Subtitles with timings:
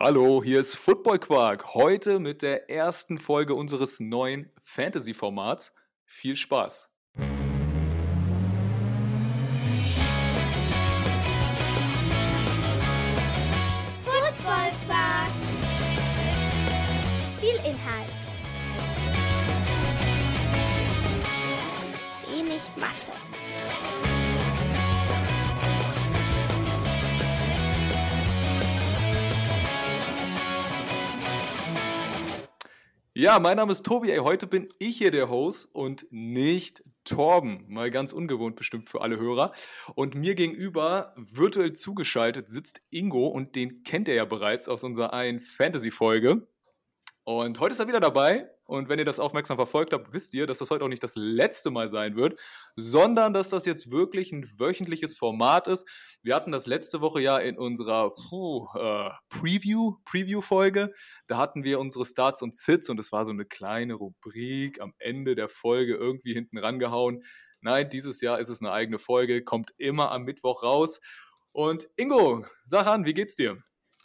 [0.00, 1.72] Hallo, hier ist Football Quark.
[1.74, 5.72] Heute mit der ersten Folge unseres neuen Fantasy-Formats.
[6.04, 6.90] Viel Spaß!
[14.02, 15.30] Football Quark.
[17.38, 18.10] Viel Inhalt.
[22.28, 23.12] Wenig Masse.
[33.16, 34.10] Ja, mein Name ist Tobi.
[34.10, 37.64] Ey, heute bin ich hier der Host und nicht Torben.
[37.68, 39.52] Mal ganz ungewohnt bestimmt für alle Hörer.
[39.94, 45.12] Und mir gegenüber, virtuell zugeschaltet, sitzt Ingo und den kennt ihr ja bereits aus unserer
[45.12, 46.48] einen Fantasy-Folge.
[47.22, 48.50] Und heute ist er wieder dabei.
[48.66, 51.16] Und wenn ihr das aufmerksam verfolgt habt, wisst ihr, dass das heute auch nicht das
[51.16, 52.40] letzte Mal sein wird,
[52.76, 55.86] sondern dass das jetzt wirklich ein wöchentliches Format ist.
[56.22, 60.92] Wir hatten das letzte Woche ja in unserer puh, äh, Preview, Preview-Folge.
[61.26, 64.94] Da hatten wir unsere Starts und Sits und es war so eine kleine Rubrik am
[64.98, 67.22] Ende der Folge irgendwie hinten rangehauen.
[67.60, 71.00] Nein, dieses Jahr ist es eine eigene Folge, kommt immer am Mittwoch raus.
[71.52, 73.56] Und Ingo, sag an, wie geht's dir?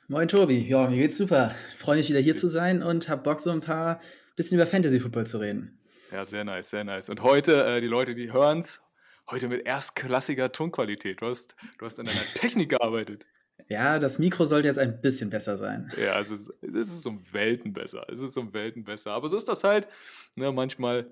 [0.07, 1.53] Moin Tobi, ja, mir geht's super.
[1.77, 3.99] Freue mich wieder hier zu sein und hab Bock, so ein paar
[4.39, 5.77] bisschen über Fantasy Football zu reden.
[6.13, 7.09] Ja, sehr nice, sehr nice.
[7.09, 8.81] Und heute, äh, die Leute, die hören's,
[9.29, 11.21] heute mit erstklassiger Tonqualität.
[11.21, 13.25] Du hast, du hast an deiner Technik gearbeitet.
[13.67, 15.91] Ja, das Mikro sollte jetzt ein bisschen besser sein.
[16.01, 18.07] Ja, es ist, es ist um Welten besser.
[18.09, 19.11] Es ist um Welten besser.
[19.11, 19.89] Aber so ist das halt.
[20.37, 21.11] Ne, manchmal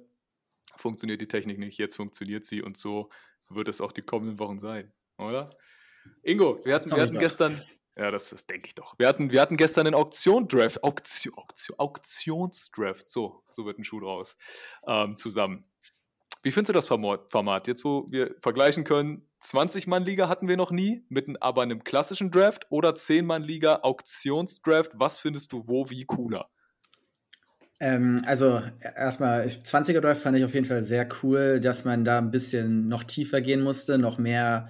[0.78, 3.10] funktioniert die Technik nicht, jetzt funktioniert sie und so
[3.50, 5.50] wird es auch die kommenden Wochen sein, oder?
[6.24, 7.62] Ingo, wir hatten, wir hatten gestern,
[7.98, 8.98] ja, das, das denke ich doch.
[9.00, 14.00] Wir hatten, wir hatten gestern einen Auktion-Draft, Auktion, Auktion, Auktionsdraft, so, so wird ein Schuh
[14.00, 14.38] draus,
[14.88, 15.66] ähm, zusammen.
[16.44, 17.68] Wie findest du das Format?
[17.68, 22.68] Jetzt, wo wir vergleichen können, 20-Mann-Liga hatten wir noch nie, mit aber einem klassischen Draft
[22.70, 24.92] oder 10-Mann-Liga, Auktionsdraft.
[24.96, 26.50] Was findest du wo wie cooler?
[27.80, 28.62] Ähm, also
[28.96, 32.88] erstmal, 20er Draft fand ich auf jeden Fall sehr cool, dass man da ein bisschen
[32.88, 34.70] noch tiefer gehen musste, noch mehr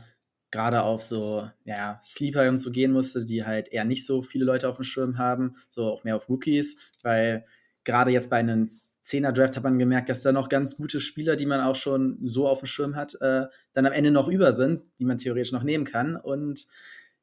[0.52, 4.46] gerade auf so ja, Sleeper und so gehen musste, die halt eher nicht so viele
[4.46, 7.46] Leute auf dem Schirm haben, so auch mehr auf Rookies, weil
[7.84, 8.70] gerade jetzt bei einem
[9.02, 12.18] Zehner Draft hat man gemerkt, dass da noch ganz gute Spieler, die man auch schon
[12.22, 15.54] so auf dem Schirm hat, äh, dann am Ende noch über sind, die man theoretisch
[15.54, 16.18] noch nehmen kann.
[16.18, 16.68] Und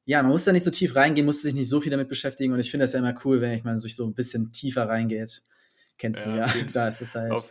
[0.07, 2.55] ja, man muss da nicht so tief reingehen, muss sich nicht so viel damit beschäftigen.
[2.55, 5.43] Und ich finde das ja immer cool, wenn ich mal so ein bisschen tiefer reingeht.
[5.99, 6.53] Kennst du ja, ja.
[6.73, 7.33] da ist es halt.
[7.33, 7.49] Auf,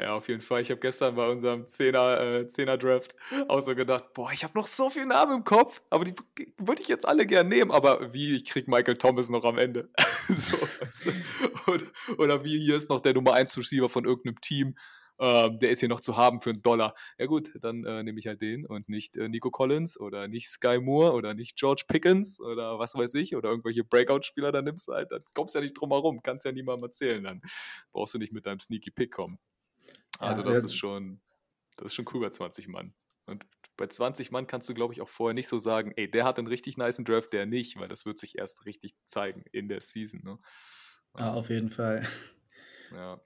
[0.00, 0.60] ja, auf jeden Fall.
[0.60, 3.16] Ich habe gestern bei unserem 10er, äh, 10er Draft
[3.48, 6.14] auch so gedacht, boah, ich habe noch so viele Namen im Kopf, aber die
[6.56, 7.70] würde ich jetzt alle gern nehmen.
[7.70, 9.88] Aber wie, ich kriege Michael Thomas noch am Ende.
[10.28, 10.56] so,
[10.90, 11.10] so.
[11.66, 11.84] Oder,
[12.18, 14.74] oder, wie, hier ist noch der Nummer 1 Receiver von irgendeinem Team.
[15.20, 16.94] Ähm, der ist hier noch zu haben für einen Dollar.
[17.18, 20.48] Ja gut, dann äh, nehme ich halt den und nicht äh, Nico Collins oder nicht
[20.48, 24.86] Sky Moore oder nicht George Pickens oder was weiß ich oder irgendwelche Breakout-Spieler, dann nimmst
[24.86, 27.42] du halt, dann kommst du ja nicht drum herum, kannst ja niemandem erzählen, dann
[27.92, 29.38] brauchst du nicht mit deinem Sneaky Pick kommen.
[30.18, 31.20] Also ja, das ist schon,
[31.76, 32.94] das ist schon cool bei 20 Mann.
[33.26, 33.44] Und
[33.76, 36.38] bei 20 Mann kannst du, glaube ich, auch vorher nicht so sagen, ey, der hat
[36.38, 39.80] einen richtig niceen Draft, der nicht, weil das wird sich erst richtig zeigen in der
[39.80, 40.20] Season.
[40.24, 40.38] Ne?
[41.18, 42.06] Ja, auf jeden Fall.
[42.90, 43.20] Ja.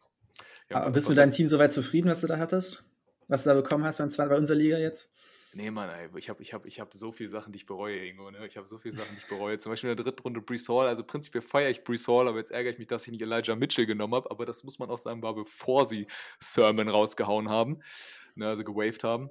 [0.68, 2.84] ja Aber bist du mit deinem Team soweit zufrieden, was du da hattest?
[3.28, 5.14] Was du da bekommen hast beim, bei unserer Liga jetzt?
[5.54, 8.02] Nee, Mann, ey, ich habe ich hab, ich hab so viele Sachen, die ich bereue
[8.02, 8.30] irgendwo.
[8.30, 8.46] Ne?
[8.46, 9.58] Ich habe so viele Sachen, die ich bereue.
[9.58, 10.88] Zum Beispiel in der dritten Runde Brees Hall.
[10.88, 13.54] Also prinzipiell feiere ich Brees Hall, aber jetzt ärgere ich mich, dass ich nicht Elijah
[13.54, 14.30] Mitchell genommen habe.
[14.30, 16.06] Aber das muss man auch sagen, war bevor sie
[16.38, 17.82] Sermon rausgehauen haben,
[18.34, 18.48] ne?
[18.48, 19.30] also gewaved haben.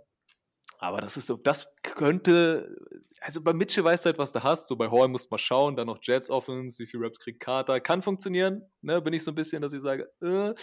[0.83, 2.75] Aber das ist so, das könnte,
[3.19, 4.67] also bei Mitchell weißt du halt, was du hast.
[4.67, 7.39] So bei Hall musst du mal schauen, dann noch Jets Offense, wie viel Raps kriegt
[7.39, 7.79] Carter.
[7.79, 8.99] Kann funktionieren, ne?
[8.99, 10.55] Bin ich so ein bisschen, dass ich sage, äh.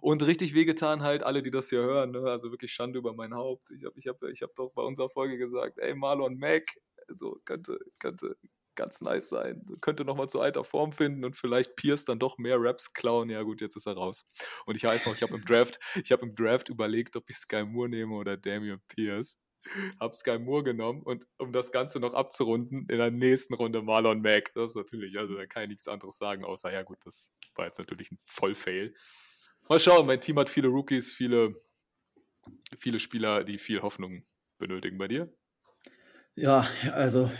[0.00, 2.20] Und richtig wehgetan halt alle, die das hier hören, ne?
[2.20, 3.70] Also wirklich Schande über mein Haupt.
[3.70, 6.64] Ich habe ich hab, ich hab doch bei unserer Folge gesagt, ey, Marlon Mack,
[7.08, 8.34] so könnte, könnte
[8.76, 9.62] ganz nice sein.
[9.82, 13.28] Könnte nochmal zu alter Form finden und vielleicht Pierce dann doch mehr Raps klauen.
[13.28, 14.24] Ja, gut, jetzt ist er raus.
[14.64, 17.36] Und ich weiß noch, ich habe im Draft, ich habe im Draft überlegt, ob ich
[17.36, 19.38] Sky Moore nehme oder Damian Pierce
[20.00, 24.22] habe Sky Moore genommen und um das Ganze noch abzurunden, in der nächsten Runde Marlon
[24.22, 24.52] Mack.
[24.54, 27.66] Das ist natürlich, also da kann ich nichts anderes sagen, außer, ja gut, das war
[27.66, 28.94] jetzt natürlich ein Vollfail.
[29.68, 31.54] Mal schauen, mein Team hat viele Rookies, viele,
[32.78, 34.24] viele Spieler, die viel Hoffnung
[34.58, 34.98] benötigen.
[34.98, 35.32] Bei dir?
[36.38, 37.30] Ja, also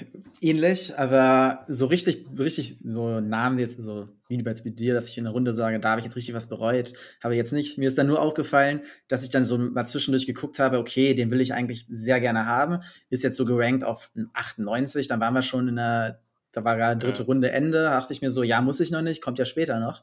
[0.41, 5.25] ähnlich, aber so richtig, richtig so Namen jetzt, so wie bei dir, dass ich in
[5.25, 7.77] der Runde sage, da habe ich jetzt richtig was bereut, habe ich jetzt nicht.
[7.77, 11.31] Mir ist dann nur aufgefallen, dass ich dann so mal zwischendurch geguckt habe, okay, den
[11.31, 12.79] will ich eigentlich sehr gerne haben,
[13.11, 16.21] ist jetzt so gerankt auf 98, dann waren wir schon in der,
[16.53, 17.27] da war gerade dritte ja.
[17.27, 20.03] Runde Ende, dachte ich mir so, ja, muss ich noch nicht, kommt ja später noch.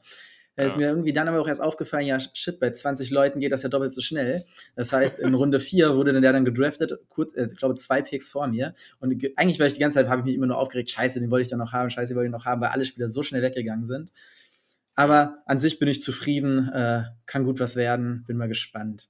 [0.56, 3.50] Da ist mir irgendwie dann aber auch erst aufgefallen, ja, shit, bei 20 Leuten geht
[3.50, 4.44] das ja doppelt so schnell.
[4.76, 8.30] Das heißt, in Runde 4 wurde der dann gedraftet, kurz, äh, ich glaube, zwei Picks
[8.30, 8.72] vor mir.
[9.00, 11.18] Und ge- eigentlich war ich die ganze Zeit, habe ich mich immer nur aufgeregt, scheiße,
[11.18, 13.08] den wollte ich dann noch haben, scheiße, den wollte ich noch haben, weil alle Spieler
[13.08, 14.12] so schnell weggegangen sind.
[14.94, 19.08] Aber an sich bin ich zufrieden, äh, kann gut was werden, bin mal gespannt.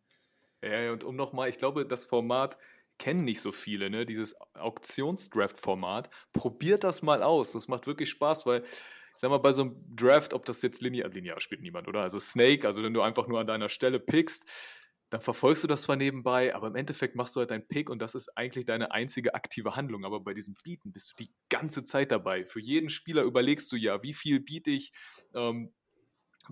[0.63, 2.57] Ja, ja, und um nochmal, ich glaube, das Format
[2.99, 4.07] kennen nicht so viele, ne?
[4.07, 6.09] Dieses Auktionsdraft-Format.
[6.33, 7.53] Probiert das mal aus.
[7.53, 8.63] Das macht wirklich Spaß, weil,
[9.15, 12.01] ich sag mal, bei so einem Draft, ob das jetzt linear, linear spielt niemand, oder?
[12.01, 14.45] Also Snake, also wenn du einfach nur an deiner Stelle pickst,
[15.11, 18.03] dann verfolgst du das zwar nebenbei, aber im Endeffekt machst du halt deinen Pick und
[18.03, 20.05] das ist eigentlich deine einzige aktive Handlung.
[20.05, 22.45] Aber bei diesem Bieten bist du die ganze Zeit dabei.
[22.45, 24.93] Für jeden Spieler überlegst du ja, wie viel biete ich,
[25.35, 25.73] ähm,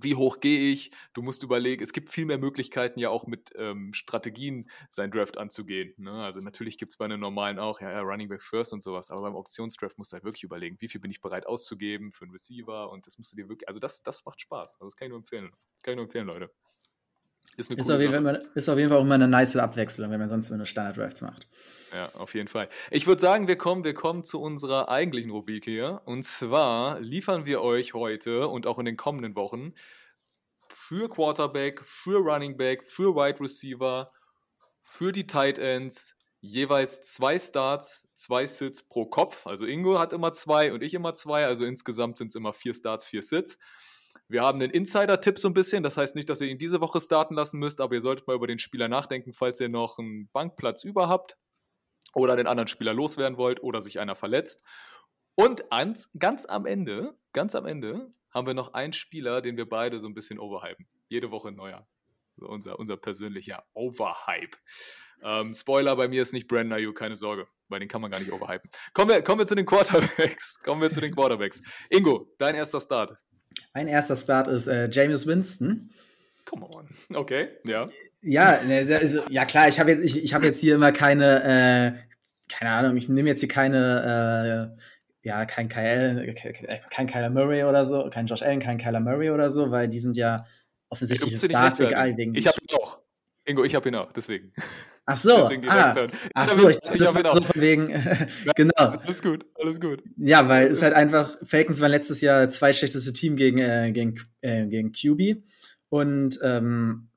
[0.00, 0.90] wie hoch gehe ich?
[1.12, 5.38] Du musst überlegen, es gibt viel mehr Möglichkeiten ja auch mit ähm, Strategien sein Draft
[5.38, 5.94] anzugehen.
[5.96, 6.12] Ne?
[6.12, 9.10] Also natürlich gibt es bei einem normalen auch, ja, ja, Running Back First und sowas,
[9.10, 12.24] aber beim Auktionsdraft musst du halt wirklich überlegen, wie viel bin ich bereit auszugeben für
[12.24, 14.74] einen Receiver und das musst du dir wirklich, also das, das macht Spaß.
[14.80, 15.50] Also das kann ich nur empfehlen.
[15.74, 16.50] Das kann ich nur empfehlen, Leute.
[17.56, 18.12] Ist eine Ist auf, jeden.
[18.12, 20.64] Fall, immer- ist auf jeden Fall auch immer eine nice Abwechslung, wenn man sonst nur
[20.64, 21.46] Standard-Drafts macht.
[21.92, 22.68] Ja, auf jeden Fall.
[22.90, 26.00] Ich würde sagen, wir kommen, wir kommen zu unserer eigentlichen Rubrik hier.
[26.06, 29.74] Und zwar liefern wir euch heute und auch in den kommenden Wochen
[30.68, 34.10] für Quarterback, für Running Back, für Wide Receiver,
[34.80, 39.46] für die Tight Ends jeweils zwei Starts, zwei Sits pro Kopf.
[39.46, 41.44] Also Ingo hat immer zwei und ich immer zwei.
[41.44, 43.58] Also insgesamt sind es immer vier Starts, vier Sits.
[44.28, 45.82] Wir haben einen Insider-Tipp so ein bisschen.
[45.82, 48.36] Das heißt nicht, dass ihr ihn diese Woche starten lassen müsst, aber ihr solltet mal
[48.36, 51.36] über den Spieler nachdenken, falls ihr noch einen Bankplatz über habt
[52.14, 54.64] oder den anderen Spieler loswerden wollt oder sich einer verletzt.
[55.34, 59.68] Und ans, ganz am Ende, ganz am Ende haben wir noch einen Spieler, den wir
[59.68, 60.86] beide so ein bisschen overhypen.
[61.08, 61.86] Jede Woche ein neuer.
[62.36, 64.56] So unser, unser persönlicher Overhype.
[65.22, 68.18] Ähm, Spoiler, bei mir ist nicht Brandon Ayuk, keine Sorge, weil den kann man gar
[68.18, 68.70] nicht overhypen.
[68.94, 70.60] Kommen wir, kommen wir zu den Quarterbacks.
[70.62, 71.62] Kommen wir zu den Quarterbacks.
[71.90, 73.16] Ingo, dein erster Start.
[73.74, 75.90] Mein erster Start ist äh, Jameis Winston.
[76.44, 76.88] Come on.
[77.14, 77.88] Okay, ja.
[78.20, 81.42] Ja, ne, also, ja klar, ich habe jetzt, ich, ich hab jetzt hier immer keine,
[81.42, 86.32] äh, keine Ahnung, ich nehme jetzt hier keine, äh, ja, kein Kyle,
[86.90, 90.00] kein Kyler Murray oder so, kein Josh Allen, kein Kyler Murray oder so, weil die
[90.00, 90.44] sind ja
[90.88, 93.01] offensichtlich Starts, egal wegen Ich habe ihn auch.
[93.44, 94.52] Ingo, ich habe ihn auch, deswegen.
[95.04, 96.12] Ach so, deswegen die ah, Reaktion.
[96.34, 97.46] ach so, ich dachte, das war so auch.
[97.46, 97.88] von wegen,
[98.54, 98.72] genau.
[98.76, 100.02] Alles gut, alles gut.
[100.16, 104.20] Ja, weil es halt einfach, Falcons waren letztes Jahr zwei schlechteste Team gegen, äh, gegen,
[104.42, 105.42] äh, gegen QB.
[105.88, 107.08] Und ähm,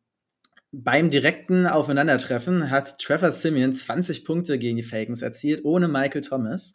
[0.72, 6.74] beim direkten Aufeinandertreffen hat Trevor Simeon 20 Punkte gegen die Falcons erzielt, ohne Michael Thomas.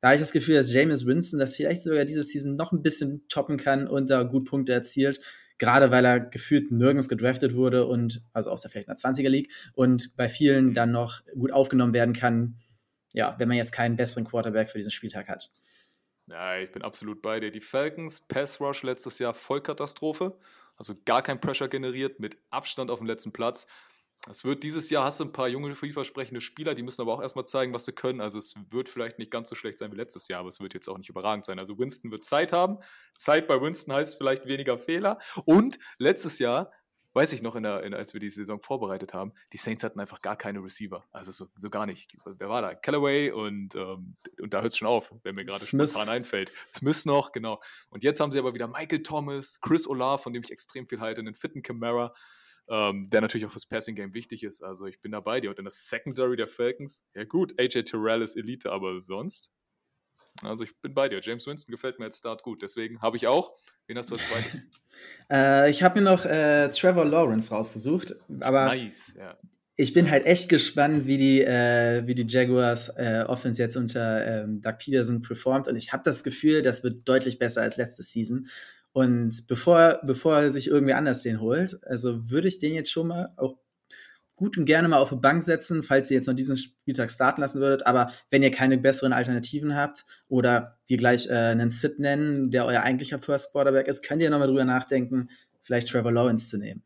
[0.00, 2.82] Da habe ich das Gefühl, dass Jameis Winston das vielleicht sogar diese Season noch ein
[2.82, 5.20] bisschen toppen kann und da gut Punkte erzielt.
[5.60, 10.16] Gerade weil er gefühlt nirgends gedraftet wurde und, also aus der Falconer 20er League, und
[10.16, 12.56] bei vielen dann noch gut aufgenommen werden kann,
[13.12, 15.50] ja, wenn man jetzt keinen besseren Quarterback für diesen Spieltag hat.
[16.28, 17.50] Ja, ich bin absolut bei dir.
[17.50, 20.38] Die Falcons, Pass Rush letztes Jahr Vollkatastrophe.
[20.78, 23.66] Also gar kein Pressure generiert, mit Abstand auf dem letzten Platz.
[24.28, 27.22] Es wird dieses Jahr, hast du ein paar junge, vielversprechende Spieler, die müssen aber auch
[27.22, 28.20] erstmal zeigen, was sie können.
[28.20, 30.74] Also es wird vielleicht nicht ganz so schlecht sein wie letztes Jahr, aber es wird
[30.74, 31.58] jetzt auch nicht überragend sein.
[31.58, 32.78] Also Winston wird Zeit haben.
[33.16, 35.18] Zeit bei Winston heißt vielleicht weniger Fehler.
[35.46, 36.70] Und letztes Jahr,
[37.14, 39.98] weiß ich noch, in der, in, als wir die Saison vorbereitet haben, die Saints hatten
[39.98, 41.04] einfach gar keine Receiver.
[41.12, 42.16] Also so, so gar nicht.
[42.24, 42.74] Wer war da?
[42.74, 46.52] Callaway und, ähm, und da hört es schon auf, wenn mir gerade spontan einfällt.
[46.72, 47.60] Smith noch, genau.
[47.88, 51.00] Und jetzt haben sie aber wieder Michael Thomas, Chris Olave, von dem ich extrem viel
[51.00, 52.14] halte, einen fitten Camara,
[52.70, 54.62] ähm, der natürlich auch fürs Passing Game wichtig ist.
[54.62, 55.50] Also ich bin da bei dir.
[55.50, 59.52] Und in der Secondary der Falcons, ja gut, AJ Terrell ist Elite, aber sonst.
[60.42, 61.20] Also ich bin bei dir.
[61.20, 62.62] James Winston gefällt mir als Start gut.
[62.62, 63.52] Deswegen habe ich auch.
[63.88, 64.60] Wen hast du als zweites?
[65.32, 69.38] Äh, ich habe mir noch äh, Trevor Lawrence rausgesucht, aber nice, ja.
[69.76, 74.26] ich bin halt echt gespannt, wie die, äh, wie die Jaguars äh, Offense jetzt unter
[74.26, 75.68] ähm, Doug Peterson performt.
[75.68, 78.46] Und ich habe das Gefühl, das wird deutlich besser als letzte Season.
[78.92, 83.06] Und bevor, bevor er sich irgendwie anders den holt, also würde ich den jetzt schon
[83.06, 83.56] mal auch
[84.34, 87.42] gut und gerne mal auf die Bank setzen, falls ihr jetzt noch diesen Spieltag starten
[87.42, 87.86] lassen würdet.
[87.86, 92.64] Aber wenn ihr keine besseren Alternativen habt oder wir gleich äh, einen Sit nennen, der
[92.64, 95.28] euer eigentlicher First Quarterback ist, könnt ihr nochmal drüber nachdenken,
[95.62, 96.82] vielleicht Trevor Lawrence zu nehmen.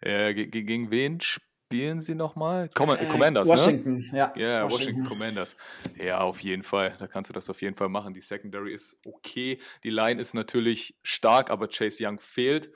[0.00, 1.20] Äh, ge- ge- gegen wen
[1.66, 2.68] spielen sie nochmal?
[2.74, 3.54] Com Äh, Commanders, ne?
[3.54, 4.32] Washington, ja.
[4.36, 5.04] Ja, Washington.
[5.04, 5.56] Commanders.
[5.96, 6.94] Ja, auf jeden Fall.
[6.98, 8.14] Da kannst du das auf jeden Fall machen.
[8.14, 9.58] Die Secondary ist okay.
[9.82, 12.72] Die Line ist natürlich stark, aber Chase Young fehlt.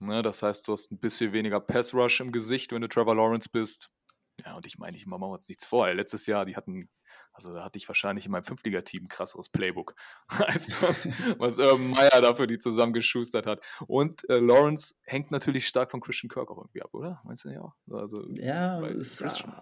[0.00, 3.14] Ne, das heißt, du hast ein bisschen weniger Pass Rush im Gesicht, wenn du Trevor
[3.14, 3.90] Lawrence bist.
[4.44, 5.92] Ja, und ich meine, ich machen wir uns nichts vor.
[5.92, 6.88] Letztes Jahr, die hatten,
[7.40, 9.94] also da hatte ich wahrscheinlich in meinem Fünftliga-Team ein krasseres Playbook,
[10.46, 13.64] als das, was Urban Meyer dafür die zusammengeschustert hat.
[13.86, 17.20] Und äh, Lawrence hängt natürlich stark von Christian Kirk auch irgendwie ab, oder?
[17.24, 17.74] Meinst du ja auch?
[17.90, 19.54] Also, Ja, ist, Christian-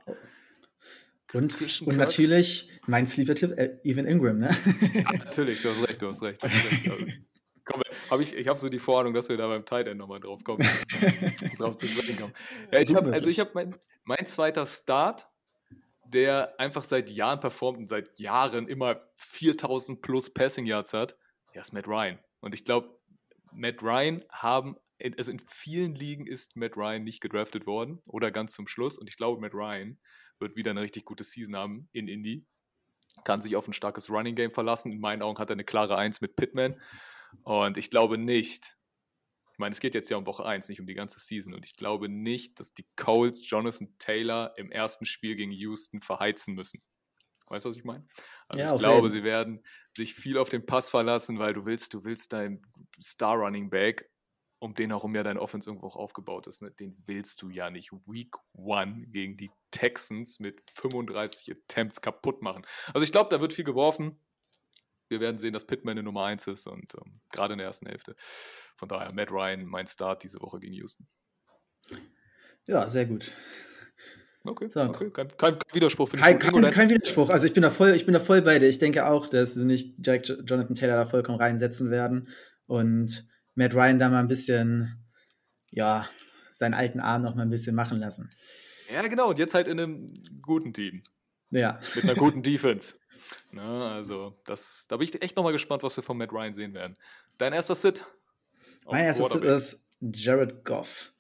[1.34, 2.06] und, Christian und Kirk?
[2.08, 4.50] natürlich mein Sleeper-Tipp, äh, Evan Ingram, ne?
[4.94, 6.42] Ja, natürlich, du hast recht, du hast recht.
[6.42, 6.90] Du hast recht.
[6.90, 7.06] Also,
[7.64, 10.18] komm, Hab ich ich habe so die Vorahnung, dass wir da beim Tight End nochmal
[10.18, 10.66] drauf kommen.
[11.58, 12.32] drauf zu sprechen kommen.
[12.72, 15.28] Ja, ich habe, also ich habe mein, mein zweiter Start,
[16.08, 21.16] der einfach seit Jahren performt und seit Jahren immer 4000 plus Passing Yards hat,
[21.54, 22.18] ja, ist Matt Ryan.
[22.40, 22.98] Und ich glaube,
[23.52, 24.76] Matt Ryan haben,
[25.16, 28.98] also in vielen Ligen ist Matt Ryan nicht gedraftet worden oder ganz zum Schluss.
[28.98, 29.98] Und ich glaube, Matt Ryan
[30.38, 32.46] wird wieder eine richtig gute Season haben in Indy.
[33.24, 34.92] Kann sich auf ein starkes Running Game verlassen.
[34.92, 36.80] In meinen Augen hat er eine klare Eins mit Pittman.
[37.42, 38.77] Und ich glaube nicht,
[39.58, 41.52] ich meine, es geht jetzt ja um Woche 1, nicht um die ganze Season.
[41.52, 46.54] Und ich glaube nicht, dass die Colts Jonathan Taylor im ersten Spiel gegen Houston verheizen
[46.54, 46.80] müssen.
[47.48, 48.06] Weißt du, was ich meine?
[48.46, 49.64] Also ja, ich glaube, sie werden
[49.96, 52.62] sich viel auf den Pass verlassen, weil du willst, du willst deinen
[53.02, 54.08] Star Running Back,
[54.60, 56.70] um den herum ja dein Offense irgendwo auch aufgebaut ist, ne?
[56.70, 62.64] den willst du ja nicht Week One gegen die Texans mit 35 Attempts kaputt machen.
[62.94, 64.20] Also ich glaube, da wird viel geworfen
[65.08, 67.86] wir werden sehen, dass Pittman eine Nummer 1 ist und ähm, gerade in der ersten
[67.86, 68.14] Hälfte.
[68.76, 71.06] Von daher, Matt Ryan, mein Start diese Woche gegen Houston.
[72.66, 73.32] Ja, sehr gut.
[74.44, 74.80] Okay, so.
[74.80, 75.10] okay.
[75.10, 76.10] Kein, kein, Widerspruch.
[76.10, 77.30] Kein, kein, kein, Widerspruch.
[77.30, 78.68] Also ich bin, da voll, ich bin da voll bei dir.
[78.68, 82.28] Ich denke auch, dass sie nicht Jack Jonathan Taylor da vollkommen reinsetzen werden
[82.66, 85.04] und Matt Ryan da mal ein bisschen,
[85.70, 86.08] ja,
[86.50, 88.30] seinen alten Arm noch mal ein bisschen machen lassen.
[88.92, 89.30] Ja, genau.
[89.30, 90.06] Und jetzt halt in einem
[90.42, 91.02] guten Team.
[91.50, 91.80] Ja.
[91.94, 92.96] Mit einer guten Defense.
[93.52, 96.74] Ne, also, das, da bin ich echt nochmal gespannt, was wir von Matt Ryan sehen
[96.74, 96.96] werden.
[97.38, 98.04] Dein erster Sit?
[98.86, 101.12] Mein erster Sit ist Jared Goff.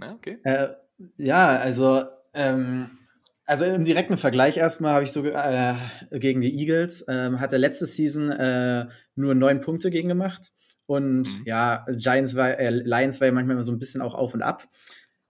[0.00, 0.38] Ja, okay.
[0.44, 0.68] Äh,
[1.16, 2.98] ja, also, ähm,
[3.46, 5.74] also im direkten Vergleich erstmal habe ich so äh,
[6.12, 10.52] gegen die Eagles, ähm, hat er letzte Season äh, nur neun Punkte gegen gemacht.
[10.86, 11.42] Und mhm.
[11.44, 14.42] ja, Giants war, äh, Lions war ja manchmal immer so ein bisschen auch auf und
[14.42, 14.68] ab.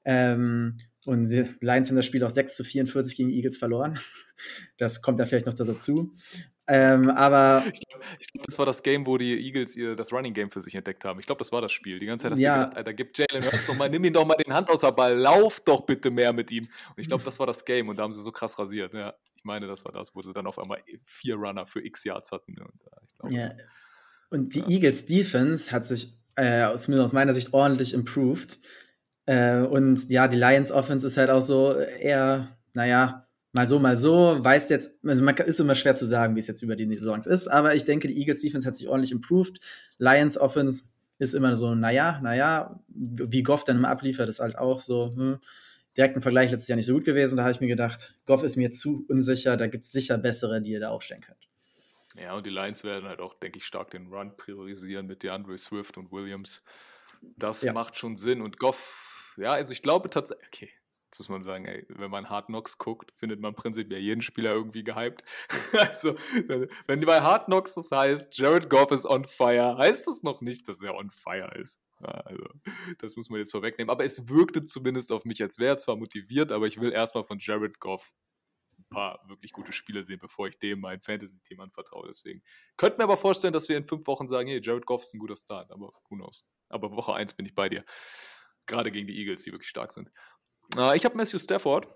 [0.04, 3.98] Ähm, und die Lions haben das Spiel auch 6 zu 44 gegen die Eagles verloren.
[4.78, 6.16] Das kommt dann vielleicht noch dazu.
[6.66, 10.32] Ähm, aber ich glaube, glaub, das war das Game, wo die Eagles ihr das Running
[10.32, 11.20] Game für sich entdeckt haben.
[11.20, 11.98] Ich glaube, das war das Spiel.
[11.98, 12.54] Die ganze Zeit hast ja.
[12.54, 14.80] du gedacht, Alter, gib Jalen Hurts doch mal, nimm ihn doch mal den Hand aus
[14.80, 16.64] der Ball, lauf doch bitte mehr mit ihm.
[16.64, 18.94] Und ich glaube, das war das Game und da haben sie so krass rasiert.
[18.94, 22.04] Ja, ich meine, das war das, wo sie dann auf einmal vier Runner für X
[22.04, 22.56] Yards hatten.
[22.58, 22.72] Und,
[23.18, 23.52] glaub, ja.
[24.30, 24.68] und die ja.
[24.68, 28.58] Eagles Defense hat sich äh, zumindest aus meiner Sicht ordentlich improved.
[29.26, 33.96] Äh, und ja, die Lions Offense ist halt auch so eher, naja, mal so, mal
[33.96, 34.36] so.
[34.42, 37.26] Weiß jetzt, also man ist immer schwer zu sagen, wie es jetzt über die Saisons
[37.26, 39.60] ist, aber ich denke, die Eagles Defense hat sich ordentlich improved.
[39.98, 40.84] Lions Offense
[41.18, 45.38] ist immer so, naja, naja, wie Goff dann immer abliefert, ist halt auch so, hm.
[45.96, 47.36] Direkt im Vergleich letztes Jahr nicht so gut gewesen.
[47.36, 50.60] Da habe ich mir gedacht, Goff ist mir zu unsicher, da gibt es sicher bessere,
[50.60, 51.48] die ihr da aufstellen könnt.
[52.20, 55.56] Ja, und die Lions werden halt auch, denke ich, stark den Run priorisieren mit DeAndre
[55.56, 56.62] Swift und Williams.
[57.36, 57.72] Das ja.
[57.72, 58.40] macht schon Sinn.
[58.40, 59.03] Und Goff
[59.36, 60.72] ja, also ich glaube tatsächlich, okay,
[61.14, 64.52] jetzt muss man sagen, ey, wenn man Hard Knocks guckt, findet man prinzipiell jeden Spieler
[64.52, 65.22] irgendwie gehypt.
[65.78, 66.16] also,
[66.86, 70.66] wenn bei Hard Knocks das heißt, Jared Goff ist on fire, heißt das noch nicht,
[70.66, 71.80] dass er on fire ist.
[72.02, 72.44] also,
[72.98, 73.90] das muss man jetzt vorwegnehmen.
[73.90, 77.24] Aber es wirkte zumindest auf mich, als wäre er zwar motiviert, aber ich will erstmal
[77.24, 78.12] von Jared Goff
[78.76, 82.06] ein paar wirklich gute Spiele sehen, bevor ich dem mein Fantasy-Team anvertraue.
[82.08, 82.42] Deswegen
[82.76, 85.20] könnte mir aber vorstellen, dass wir in fünf Wochen sagen, hey, Jared Goff ist ein
[85.20, 86.44] guter Start, aber who knows.
[86.68, 87.84] Aber Woche 1 bin ich bei dir.
[88.66, 90.10] Gerade gegen die Eagles, die wirklich stark sind.
[90.76, 91.88] Äh, ich habe Matthew Stafford.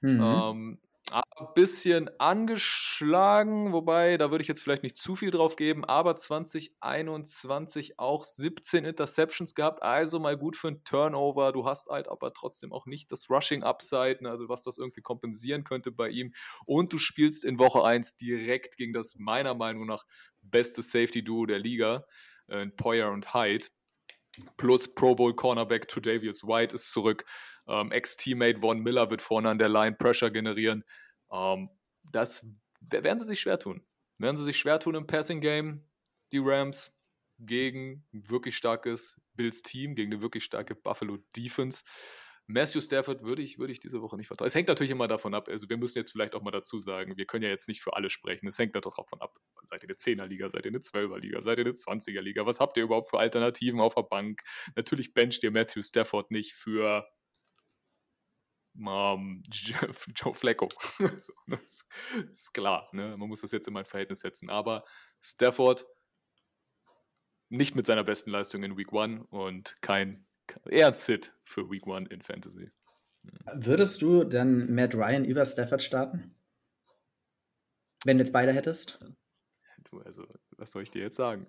[0.00, 0.20] Mhm.
[0.20, 0.78] Ähm,
[1.10, 1.22] ein
[1.54, 7.98] bisschen angeschlagen, wobei, da würde ich jetzt vielleicht nicht zu viel drauf geben, aber 2021
[7.98, 11.52] auch 17 Interceptions gehabt, also mal gut für einen Turnover.
[11.52, 15.00] Du hast halt aber trotzdem auch nicht das Rushing Upside, ne, also was das irgendwie
[15.00, 16.34] kompensieren könnte bei ihm.
[16.66, 20.04] Und du spielst in Woche 1 direkt gegen das meiner Meinung nach
[20.42, 22.04] beste Safety-Duo der Liga,
[22.48, 23.66] äh, Poyer und Hyde.
[24.56, 27.24] Plus Pro Bowl Cornerback Tredavious White ist zurück.
[27.66, 30.84] Ähm, Ex-Teammate Von Miller wird vorne an der Line Pressure generieren.
[31.30, 31.70] Ähm,
[32.12, 32.46] das
[32.80, 33.82] werden sie sich schwer tun.
[34.18, 35.84] Werden sie sich schwer tun im Passing Game,
[36.32, 36.94] die Rams,
[37.38, 41.84] gegen ein wirklich starkes Bills Team, gegen eine wirklich starke Buffalo Defense.
[42.50, 44.46] Matthew Stafford würde ich, würde ich diese Woche nicht vertrauen.
[44.46, 45.48] Es hängt natürlich immer davon ab.
[45.50, 47.94] Also, wir müssen jetzt vielleicht auch mal dazu sagen, wir können ja jetzt nicht für
[47.94, 48.48] alle sprechen.
[48.48, 49.36] Es hängt doch davon ab.
[49.64, 52.46] Seid ihr eine 10er-Liga, seid ihr eine 12er-Liga, seid ihr eine 20er-Liga?
[52.46, 54.40] Was habt ihr überhaupt für Alternativen auf der Bank?
[54.76, 57.06] Natürlich bencht ihr Matthew Stafford nicht für
[58.78, 60.68] um, Joe Flacco.
[61.18, 61.86] so, das
[62.30, 62.88] ist klar.
[62.92, 63.14] Ne?
[63.18, 64.48] Man muss das jetzt in mein Verhältnis setzen.
[64.48, 64.84] Aber
[65.20, 65.84] Stafford
[67.50, 70.27] nicht mit seiner besten Leistung in Week 1 und kein
[70.70, 72.70] eher Sit für Week One in Fantasy.
[73.54, 76.34] Würdest du dann Matt Ryan über Stafford starten?
[78.04, 78.98] Wenn du jetzt beide hättest?
[79.90, 80.26] Du, also,
[80.56, 81.46] was soll ich dir jetzt sagen?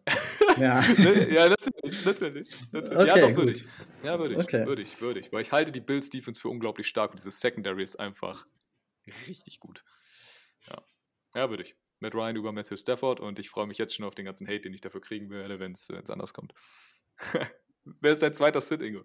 [0.57, 0.81] Ja,
[1.29, 2.55] ja natürlich, natürlich.
[2.71, 2.97] natürlich.
[2.97, 3.65] Okay, ja, doch, würde ich.
[4.03, 4.65] Ja, würde ich, okay.
[4.65, 5.31] würde ich, würde ich.
[5.31, 8.45] Weil ich halte die Bills Defense für unglaublich stark und dieses Secondary ist einfach
[9.27, 9.83] richtig gut.
[10.67, 10.81] Ja,
[11.35, 11.75] ja würde ich.
[11.99, 14.61] Matt Ryan über Matthew Stafford und ich freue mich jetzt schon auf den ganzen Hate,
[14.61, 16.53] den ich dafür kriegen werde, wenn es anders kommt.
[18.01, 19.03] Wer ist dein zweiter Sit, Ingo?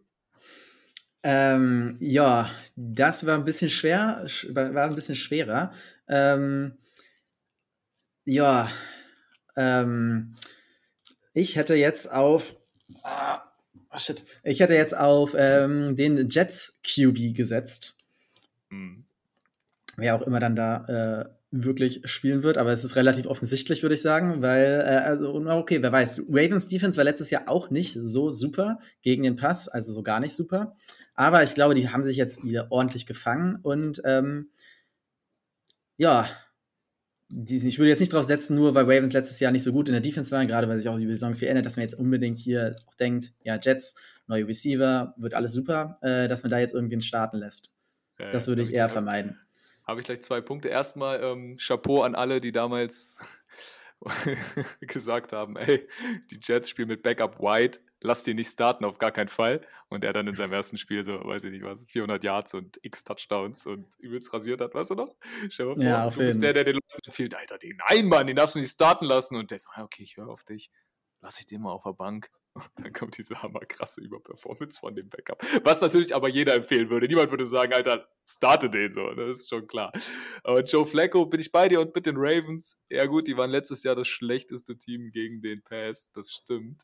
[1.22, 5.72] Ähm, ja, das war ein bisschen schwer, war ein bisschen schwerer.
[6.06, 6.76] Ähm,
[8.26, 8.70] ja,
[9.56, 10.34] ähm,
[11.32, 12.56] ich hätte jetzt auf,
[13.02, 13.42] ah,
[13.96, 17.96] shit, ich hätte jetzt auf ähm, den Jets QB gesetzt.
[18.68, 19.04] Hm.
[19.96, 21.28] Wer auch immer dann da äh,
[21.62, 25.82] wirklich spielen wird, aber es ist relativ offensichtlich, würde ich sagen, weil, äh, also, okay,
[25.82, 29.92] wer weiß, Ravens Defense war letztes Jahr auch nicht so super gegen den Pass, also
[29.92, 30.76] so gar nicht super.
[31.14, 34.50] Aber ich glaube, die haben sich jetzt wieder ordentlich gefangen und ähm,
[35.96, 36.28] ja,
[37.28, 39.88] die, ich würde jetzt nicht drauf setzen, nur weil Ravens letztes Jahr nicht so gut
[39.88, 41.94] in der Defense waren, gerade weil sich auch die Saison viel ändert, dass man jetzt
[41.94, 43.94] unbedingt hier auch denkt, ja, Jets,
[44.26, 47.72] neue Receiver, wird alles super, äh, dass man da jetzt irgendwie starten lässt.
[48.18, 49.38] Äh, das würde ich eher vermeiden
[49.84, 50.68] habe ich gleich zwei Punkte.
[50.68, 53.20] Erstmal ähm, Chapeau an alle, die damals
[54.80, 55.86] gesagt haben, ey,
[56.30, 59.60] die Jets spielen mit Backup White, lass die nicht starten, auf gar keinen Fall.
[59.88, 62.78] Und er dann in seinem ersten Spiel so, weiß ich nicht was, 400 Yards und
[62.82, 65.16] x Touchdowns und übelst rasiert hat, weißt du noch?
[65.48, 68.26] Stell dir vor, ja, du bist der, der den Leuten empfiehlt, Alter, den, nein, Mann,
[68.26, 69.36] den darfst du nicht starten lassen.
[69.36, 70.70] Und der so, okay, ich höre auf dich,
[71.20, 72.30] lass ich den mal auf der Bank.
[72.54, 75.44] Und dann kommt diese hammerkrasse Überperformance von dem Backup.
[75.64, 77.08] Was natürlich aber jeder empfehlen würde.
[77.08, 79.12] Niemand würde sagen, Alter, starte den so.
[79.12, 79.92] Das ist schon klar.
[80.44, 82.80] Aber Joe Flacco bin ich bei dir und mit den Ravens.
[82.88, 86.12] Ja, gut, die waren letztes Jahr das schlechteste Team gegen den Pass.
[86.12, 86.82] Das stimmt.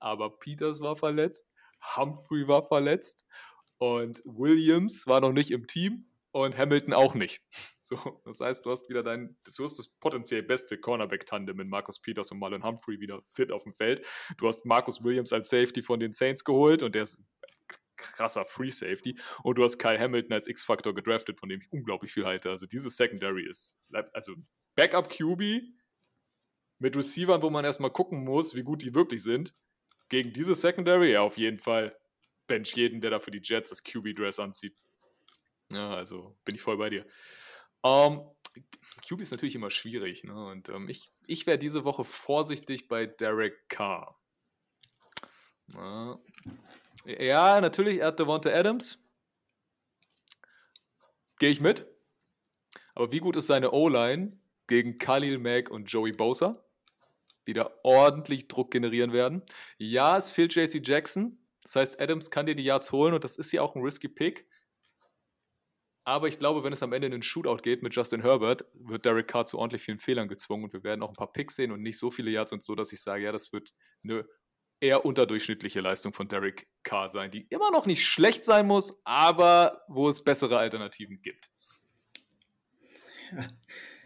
[0.00, 1.52] Aber Peters war verletzt.
[1.96, 3.24] Humphrey war verletzt.
[3.78, 7.42] Und Williams war noch nicht im Team und Hamilton auch nicht.
[7.84, 12.00] So, das heißt, du hast wieder dein, du hast das potenziell beste Cornerback-Tandem mit Marcus
[12.00, 14.06] Peters und Marlon Humphrey wieder fit auf dem Feld.
[14.38, 17.20] Du hast Marcus Williams als Safety von den Saints geholt und der ist
[17.96, 19.18] krasser Free Safety.
[19.42, 22.50] Und du hast Kyle Hamilton als X-Factor gedraftet, von dem ich unglaublich viel halte.
[22.50, 23.78] Also dieses Secondary ist,
[24.12, 24.34] also
[24.74, 25.62] Backup QB
[26.78, 29.54] mit Receivern, wo man erstmal gucken muss, wie gut die wirklich sind.
[30.08, 31.96] Gegen diese Secondary, ja, auf jeden Fall
[32.46, 34.76] bench jeden, der da für die Jets das QB-Dress anzieht.
[35.72, 37.06] Ja, also bin ich voll bei dir.
[37.84, 38.22] Ähm,
[39.06, 40.24] QB ist natürlich immer schwierig.
[40.24, 40.46] Ne?
[40.46, 44.18] Und ähm, ich, ich wäre diese Woche vorsichtig bei Derek Carr.
[47.04, 49.02] Ja, natürlich, er hat Devonta Adams.
[51.38, 51.86] Gehe ich mit.
[52.94, 56.62] Aber wie gut ist seine O-Line gegen Khalil Mack und Joey Bosa?
[57.46, 59.42] Die da ordentlich Druck generieren werden.
[59.78, 61.38] Ja, es fehlt JC Jackson.
[61.62, 64.08] Das heißt, Adams kann dir die Yards holen und das ist ja auch ein risky
[64.08, 64.46] Pick.
[66.04, 69.04] Aber ich glaube, wenn es am Ende in einen Shootout geht mit Justin Herbert, wird
[69.04, 71.70] Derek Carr zu ordentlich vielen Fehlern gezwungen und wir werden auch ein paar Picks sehen
[71.70, 74.24] und nicht so viele Yards und so, dass ich sage, ja, das wird eine
[74.80, 79.82] eher unterdurchschnittliche Leistung von Derek Carr sein, die immer noch nicht schlecht sein muss, aber
[79.86, 81.48] wo es bessere Alternativen gibt.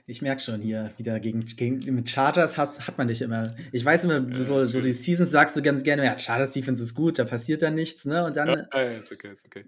[0.09, 3.43] Ich merke schon hier wieder gegen, gegen mit Charters hast, hat man dich immer.
[3.73, 6.81] Ich weiß immer, ja, so, so die Seasons sagst du ganz gerne, ja, Charters Defense
[6.81, 8.25] ist gut, da passiert dann nichts, ne?
[8.25, 8.69] Und dann.
[8.73, 9.65] Ja, ist okay, ist okay.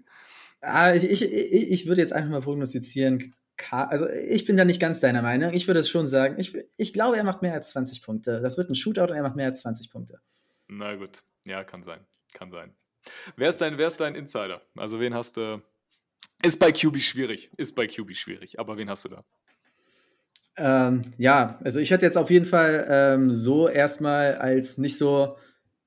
[0.61, 3.33] Ah, ich, ich, ich würde jetzt einfach mal prognostizieren,
[3.71, 5.53] also ich bin da nicht ganz deiner Meinung.
[5.53, 8.41] Ich würde es schon sagen, ich, ich glaube, er macht mehr als 20 Punkte.
[8.41, 10.19] Das wird ein Shootout und er macht mehr als 20 Punkte.
[10.67, 11.99] Na gut, ja, kann sein.
[12.33, 12.73] Kann sein.
[13.35, 14.61] Wer ist dein, wer ist dein Insider?
[14.75, 15.61] Also wen hast du?
[16.43, 17.51] Ist bei QB schwierig.
[17.57, 18.59] Ist bei QB schwierig.
[18.59, 19.25] Aber wen hast du da?
[20.57, 25.37] Ähm, ja, also ich hätte jetzt auf jeden Fall ähm, so erstmal als nicht so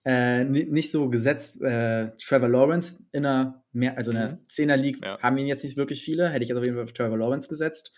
[0.05, 1.61] äh, nicht so gesetzt.
[1.63, 4.83] Äh, Trevor Lawrence in einer mehr, also in einer 10er mhm.
[4.83, 5.19] League ja.
[5.21, 6.29] haben ihn jetzt nicht wirklich viele.
[6.31, 7.93] Hätte ich jetzt auf jeden Fall auf Trevor Lawrence gesetzt.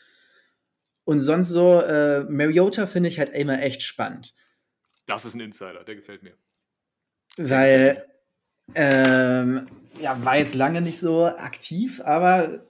[1.04, 4.34] Und sonst so, äh, Mariota finde ich halt immer echt spannend.
[5.06, 6.34] Das ist ein Insider, der gefällt mir.
[7.36, 8.04] Weil,
[8.74, 9.66] ähm,
[10.00, 12.66] ja, war jetzt lange nicht so aktiv, aber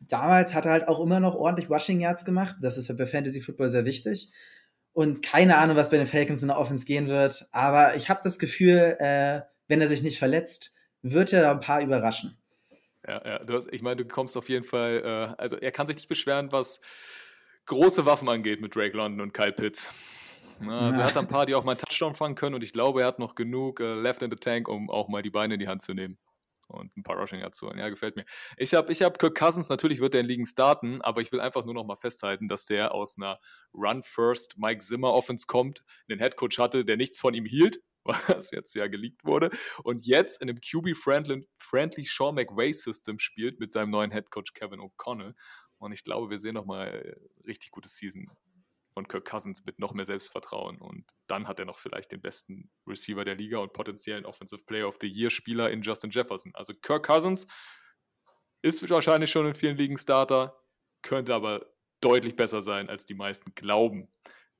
[0.00, 2.56] damals hat er halt auch immer noch ordentlich Rushing Yards gemacht.
[2.60, 4.30] Das ist für Fantasy Football sehr wichtig.
[4.98, 7.46] Und keine Ahnung, was bei den Falcons in der Offense gehen wird.
[7.52, 11.60] Aber ich habe das Gefühl, äh, wenn er sich nicht verletzt, wird er da ein
[11.60, 12.36] paar überraschen.
[13.06, 13.38] Ja, ja.
[13.38, 16.08] Du hast, ich meine, du kommst auf jeden Fall, äh, also er kann sich nicht
[16.08, 16.80] beschweren, was
[17.66, 19.88] große Waffen angeht mit Drake London und Kyle Pitts.
[20.60, 21.06] Na, also ja.
[21.06, 23.06] er hat ein paar, die auch mal einen Touchdown fangen können und ich glaube, er
[23.06, 25.68] hat noch genug äh, left in the tank, um auch mal die Beine in die
[25.68, 26.18] Hand zu nehmen
[26.68, 27.78] und ein paar Rushing zu holen.
[27.78, 28.24] Ja, gefällt mir.
[28.56, 31.40] Ich habe ich hab Kirk Cousins, natürlich wird er in Ligen starten, aber ich will
[31.40, 33.40] einfach nur noch mal festhalten, dass der aus einer
[33.74, 38.74] Run-First Mike Zimmer Offense kommt, einen Headcoach hatte, der nichts von ihm hielt, was jetzt
[38.74, 39.50] ja geleakt wurde,
[39.82, 45.34] und jetzt in einem QB-friendly friendly Sean McVay-System spielt mit seinem neuen Headcoach Kevin O'Connell.
[45.78, 48.28] Und ich glaube, wir sehen noch mal richtig gutes Season
[48.98, 50.80] von Kirk Cousins mit noch mehr Selbstvertrauen.
[50.80, 54.88] Und dann hat er noch vielleicht den besten Receiver der Liga und potenziellen Offensive Player
[54.88, 56.50] of the Year Spieler in Justin Jefferson.
[56.56, 57.46] Also Kirk Cousins
[58.60, 60.60] ist wahrscheinlich schon in vielen Ligen Starter,
[61.02, 61.64] könnte aber
[62.00, 64.08] deutlich besser sein, als die meisten glauben.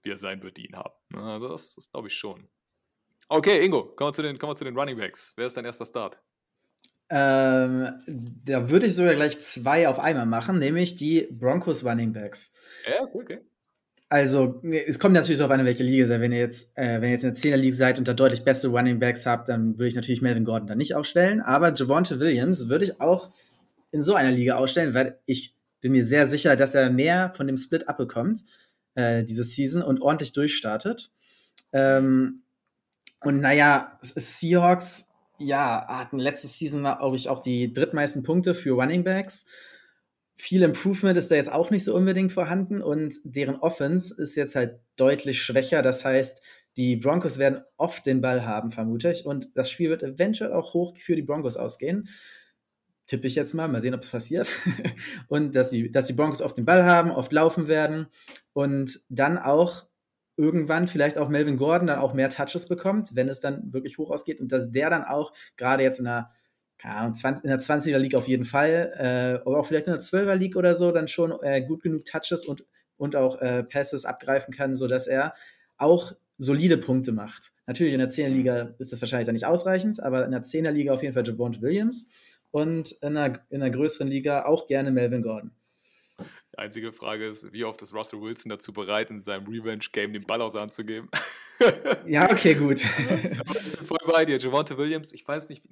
[0.03, 0.95] wie er sein wird, die ihn haben.
[1.17, 2.49] Also das, das glaube ich schon.
[3.29, 5.33] Okay, Ingo, kommen wir, zu den, kommen wir zu den Running Backs.
[5.37, 6.23] Wer ist dein erster Start?
[7.11, 12.55] Ähm, da würde ich sogar gleich zwei auf einmal machen, nämlich die Broncos Running Backs.
[12.87, 13.41] Ja, okay.
[14.11, 16.21] Also, es kommt natürlich darauf an, welche Liga seid.
[16.21, 18.43] Wenn ihr jetzt, äh, wenn ihr jetzt in der 10er League seid und da deutlich
[18.43, 21.41] bessere Running Backs habt, dann würde ich natürlich Melvin Gordon da nicht aufstellen.
[21.41, 23.31] Aber Javonte Williams würde ich auch
[23.91, 27.47] in so einer Liga aufstellen, weil ich bin mir sehr sicher, dass er mehr von
[27.47, 28.45] dem Split abbekommt,
[28.95, 31.13] äh, diese Season, und ordentlich durchstartet.
[31.73, 32.43] Ähm,
[33.21, 39.05] und naja, Seahawks ja, hatten letzte Season, glaube ich, auch die drittmeisten Punkte für Running
[39.05, 39.47] Backs.
[40.41, 44.55] Viel Improvement ist da jetzt auch nicht so unbedingt vorhanden und deren Offense ist jetzt
[44.55, 45.83] halt deutlich schwächer.
[45.83, 46.41] Das heißt,
[46.77, 49.27] die Broncos werden oft den Ball haben, vermute ich.
[49.27, 52.09] Und das Spiel wird eventuell auch hoch für die Broncos ausgehen.
[53.09, 54.49] Tippe ich jetzt mal, mal sehen, ob es passiert.
[55.29, 58.07] und dass die, dass die Broncos oft den Ball haben, oft laufen werden
[58.53, 59.89] und dann auch
[60.37, 64.13] irgendwann vielleicht auch Melvin Gordon dann auch mehr Touches bekommt, wenn es dann wirklich hoch
[64.13, 66.31] ausgeht und dass der dann auch gerade jetzt in der,
[66.79, 69.93] keine Ahnung, 20, in der 20er League auf jeden Fall, äh, aber auch vielleicht in
[69.93, 72.65] der 12er League oder so dann schon äh, gut genug Touches und,
[72.97, 75.35] und auch äh, Passes abgreifen kann, sodass er
[75.77, 77.53] auch solide Punkte macht.
[77.67, 80.71] Natürlich in der 10er Liga ist das wahrscheinlich dann nicht ausreichend, aber in der 10er
[80.71, 82.09] Liga auf jeden Fall Javon Williams
[82.51, 85.51] und in einer, in einer größeren Liga auch gerne Melvin Gordon.
[86.59, 90.43] Einzige Frage ist, wie oft ist Russell Wilson dazu bereit, in seinem Revenge-Game den Ball
[90.43, 91.09] aus der Hand zu geben?
[92.07, 92.85] ja, okay, gut.
[92.85, 94.39] ich bin voll bei dir.
[94.39, 95.63] Javante Williams, ich weiß nicht,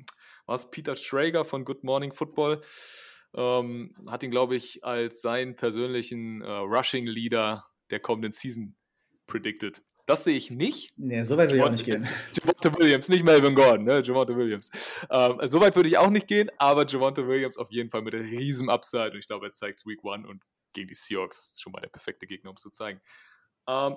[0.46, 2.60] war es Peter Schrager von Good Morning Football?
[3.34, 8.76] Ähm, hat ihn, glaube ich, als seinen persönlichen äh, Rushing-Leader der kommenden Season
[9.26, 9.82] predicted.
[10.06, 10.92] Das sehe ich nicht.
[10.96, 12.06] Nee, so weit will ich auch nicht gehen.
[12.32, 14.02] Javante Williams, nicht Melvin Gordon, ne?
[14.04, 14.70] Javante Williams.
[15.10, 18.14] Ähm, so weit würde ich auch nicht gehen, aber Javante Williams auf jeden Fall mit
[18.14, 20.44] einem riesen Upside und ich glaube, er zeigt Week One und
[20.76, 23.00] gegen die Seahawks schon mal der perfekte Gegner, um es zu zeigen.
[23.66, 23.96] Ähm,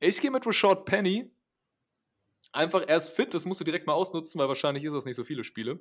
[0.00, 1.30] ich gehe mit Rashad Penny.
[2.52, 5.16] Einfach, er ist fit, das musst du direkt mal ausnutzen, weil wahrscheinlich ist das nicht
[5.16, 5.80] so viele Spiele.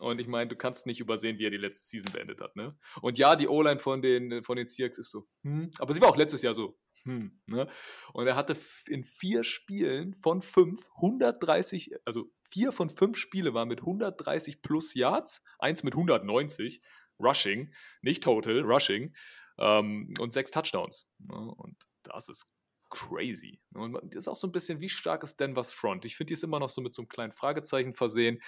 [0.00, 2.56] Und ich meine, du kannst nicht übersehen, wie er die letzte Season beendet hat.
[2.56, 2.76] Ne?
[3.00, 6.08] Und ja, die O-Line von den, von den Seahawks ist so, hm, aber sie war
[6.08, 7.68] auch letztes Jahr so, hm, ne?
[8.12, 8.56] Und er hatte
[8.88, 14.94] in vier Spielen von fünf 130, also vier von fünf Spiele waren mit 130 plus
[14.94, 16.80] Yards, eins mit 190
[17.20, 17.72] Rushing,
[18.02, 19.12] nicht Total, Rushing
[19.58, 21.06] ähm, und sechs Touchdowns.
[21.18, 21.34] Ne?
[21.34, 22.46] Und das ist
[22.90, 23.60] crazy.
[23.70, 23.82] Ne?
[23.82, 26.04] Und das ist auch so ein bisschen, wie stark ist Denver's Front?
[26.04, 28.40] Ich finde, die ist immer noch so mit so einem kleinen Fragezeichen versehen.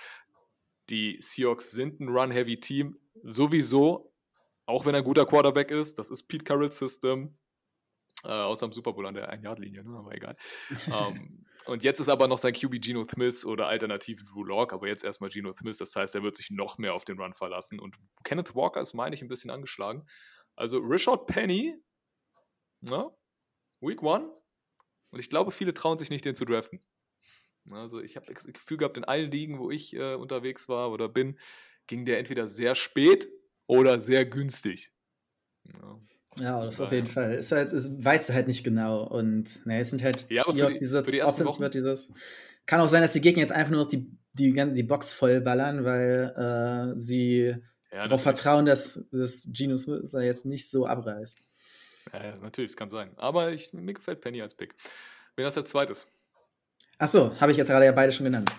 [0.88, 4.12] Die Seahawks sind ein Run-Heavy-Team, sowieso,
[4.66, 5.98] auch wenn er ein guter Quarterback ist.
[5.98, 7.37] Das ist Pete Carroll's System.
[8.26, 9.96] Äh, außer im Super Bowl an der 1-Yard-Linie, ne?
[9.96, 10.36] aber egal.
[10.92, 14.88] ähm, und jetzt ist aber noch sein QB Geno Smith oder alternativ Drew Lock, aber
[14.88, 15.78] jetzt erstmal Geno Smith.
[15.78, 17.78] Das heißt, er wird sich noch mehr auf den Run verlassen.
[17.78, 20.06] Und Kenneth Walker ist, meine ich, ein bisschen angeschlagen.
[20.56, 21.76] Also Richard Penny,
[22.80, 23.10] na,
[23.80, 24.32] Week One.
[25.10, 26.84] Und ich glaube, viele trauen sich nicht, den zu draften.
[27.70, 31.08] Also ich habe das Gefühl gehabt, in allen Ligen, wo ich äh, unterwegs war oder
[31.08, 31.38] bin,
[31.86, 33.28] ging der entweder sehr spät
[33.66, 34.92] oder sehr günstig.
[35.64, 36.00] Ja.
[36.38, 37.35] Ja, das auf jeden Fall.
[37.35, 39.05] Ist halt, es weiß halt nicht genau.
[39.05, 42.12] Und ne, es sind halt ja, Seahawks, die, dieses die Offense wird dieses.
[42.66, 45.85] Kann auch sein, dass die Gegner jetzt einfach nur noch die, die, die Box vollballern,
[45.85, 47.55] weil äh, sie
[47.92, 51.40] ja, darauf vertrauen, dass, dass Geno Smith da jetzt nicht so abreißt.
[52.12, 53.11] Ja, natürlich, es kann sein.
[53.16, 54.75] Aber ich, mir gefällt Penny als Pick.
[55.37, 56.07] Wen hast du als zweites?
[56.99, 58.51] Achso, habe ich jetzt gerade ja beide schon genannt.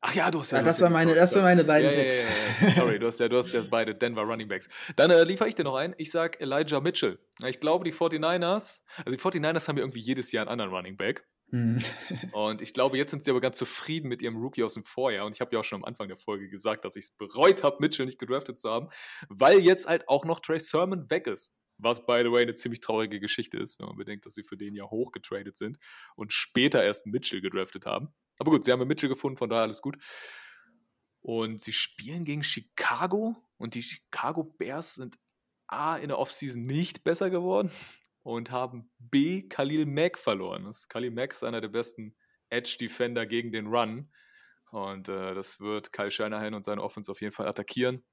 [0.00, 0.58] Ach ja, du hast ja.
[0.58, 2.24] ja das, war meine, das waren meine beiden ja, ja,
[2.60, 4.68] ja, Sorry, du hast ja, du hast ja beide Denver Running Backs.
[4.94, 5.94] Dann äh, liefere ich dir noch ein.
[5.98, 7.18] Ich sage Elijah Mitchell.
[7.44, 10.96] Ich glaube, die 49ers, also die 49ers haben ja irgendwie jedes Jahr einen anderen Running
[10.96, 11.26] Back.
[11.50, 11.78] Mhm.
[12.32, 15.26] und ich glaube, jetzt sind sie aber ganz zufrieden mit ihrem Rookie aus dem Vorjahr.
[15.26, 17.64] Und ich habe ja auch schon am Anfang der Folge gesagt, dass ich es bereut
[17.64, 18.88] habe, Mitchell nicht gedraftet zu haben,
[19.28, 21.54] weil jetzt halt auch noch Trey Sermon weg ist.
[21.78, 24.56] Was, by the way, eine ziemlich traurige Geschichte ist, wenn man bedenkt, dass sie für
[24.56, 25.78] den ja hochgetradet sind
[26.16, 28.12] und später erst Mitchell gedraftet haben.
[28.38, 29.96] Aber gut, sie haben Mitchell gefunden, von daher alles gut.
[31.20, 35.18] Und sie spielen gegen Chicago und die Chicago Bears sind
[35.66, 37.70] A in der Offseason nicht besser geworden
[38.22, 40.64] und haben B Khalil Mack verloren.
[40.64, 42.16] Das Khalil Mack ist einer der besten
[42.50, 44.10] Edge-Defender gegen den Run.
[44.70, 48.04] Und äh, das wird Kyle Shanahan und seine Offense auf jeden Fall attackieren.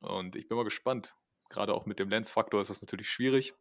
[0.00, 1.14] Und ich bin mal gespannt.
[1.50, 3.54] Gerade auch mit dem Lens-Faktor ist das natürlich schwierig.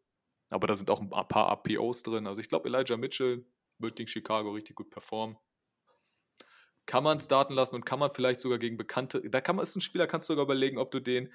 [0.49, 2.27] Aber da sind auch ein paar APOs drin.
[2.27, 3.45] Also ich glaube, Elijah Mitchell
[3.79, 5.37] wird gegen Chicago richtig gut performen
[6.89, 9.75] kann man starten lassen und kann man vielleicht sogar gegen bekannte, da kann man, ist
[9.75, 11.31] ein Spieler, kannst du sogar überlegen, ob du den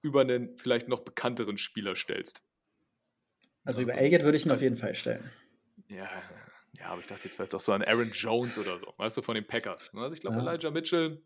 [0.00, 2.42] über einen vielleicht noch bekannteren Spieler stellst.
[3.64, 5.30] Also, also über Elliott würde ich ihn auf jeden Fall stellen.
[5.88, 6.08] Ja,
[6.78, 9.20] ja, aber ich dachte jetzt vielleicht auch so an Aaron Jones oder so, weißt du,
[9.22, 9.92] von den Packers.
[9.92, 10.00] Ne?
[10.00, 10.50] Also ich glaube, ja.
[10.50, 11.22] Elijah Mitchell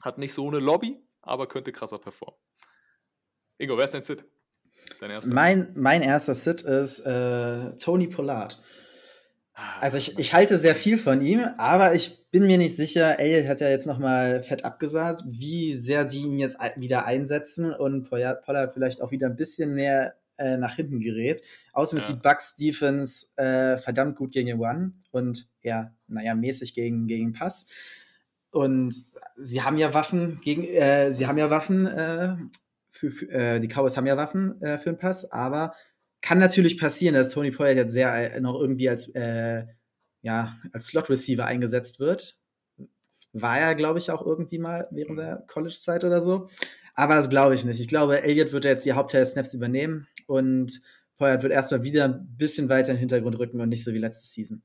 [0.00, 2.38] hat nicht so eine Lobby, aber könnte krasser performen.
[3.58, 4.24] Ingo, wer ist dein Sit?
[5.00, 5.34] dein erster?
[5.34, 8.60] Mein, mein erster Sit ist äh, Tony Pollard.
[9.62, 13.18] Ah, Also ich, ich halte sehr viel von ihm, aber ich bin mir nicht sicher,
[13.18, 18.08] Elliot hat ja jetzt nochmal fett abgesagt, wie sehr die ihn jetzt wieder einsetzen und
[18.08, 21.42] Pollard vielleicht auch wieder ein bisschen mehr äh, nach hinten gerät.
[21.72, 22.14] Außerdem ist Ja.
[22.14, 27.32] die Bucks Defense äh, verdammt gut gegen den One und ja, naja, mäßig gegen, gegen
[27.32, 27.68] Pass.
[28.50, 28.94] Und
[29.36, 32.36] sie haben ja Waffen gegen, äh, sie haben ja Waffen, äh,
[32.90, 35.74] für, für, äh, die Cowboys haben ja Waffen äh, für den Pass, aber
[36.22, 39.66] kann natürlich passieren, dass Tony Pollard jetzt sehr äh, noch irgendwie als, äh,
[40.22, 42.38] ja, als Slot-Receiver eingesetzt wird.
[43.32, 46.48] War er, glaube ich, auch irgendwie mal während der College-Zeit oder so.
[46.94, 47.80] Aber das glaube ich nicht.
[47.80, 50.80] Ich glaube, Elliott wird jetzt die Hauptteil des Snaps übernehmen und
[51.16, 53.98] Pollard wird erstmal wieder ein bisschen weiter in den Hintergrund rücken und nicht so wie
[53.98, 54.62] letzte Season.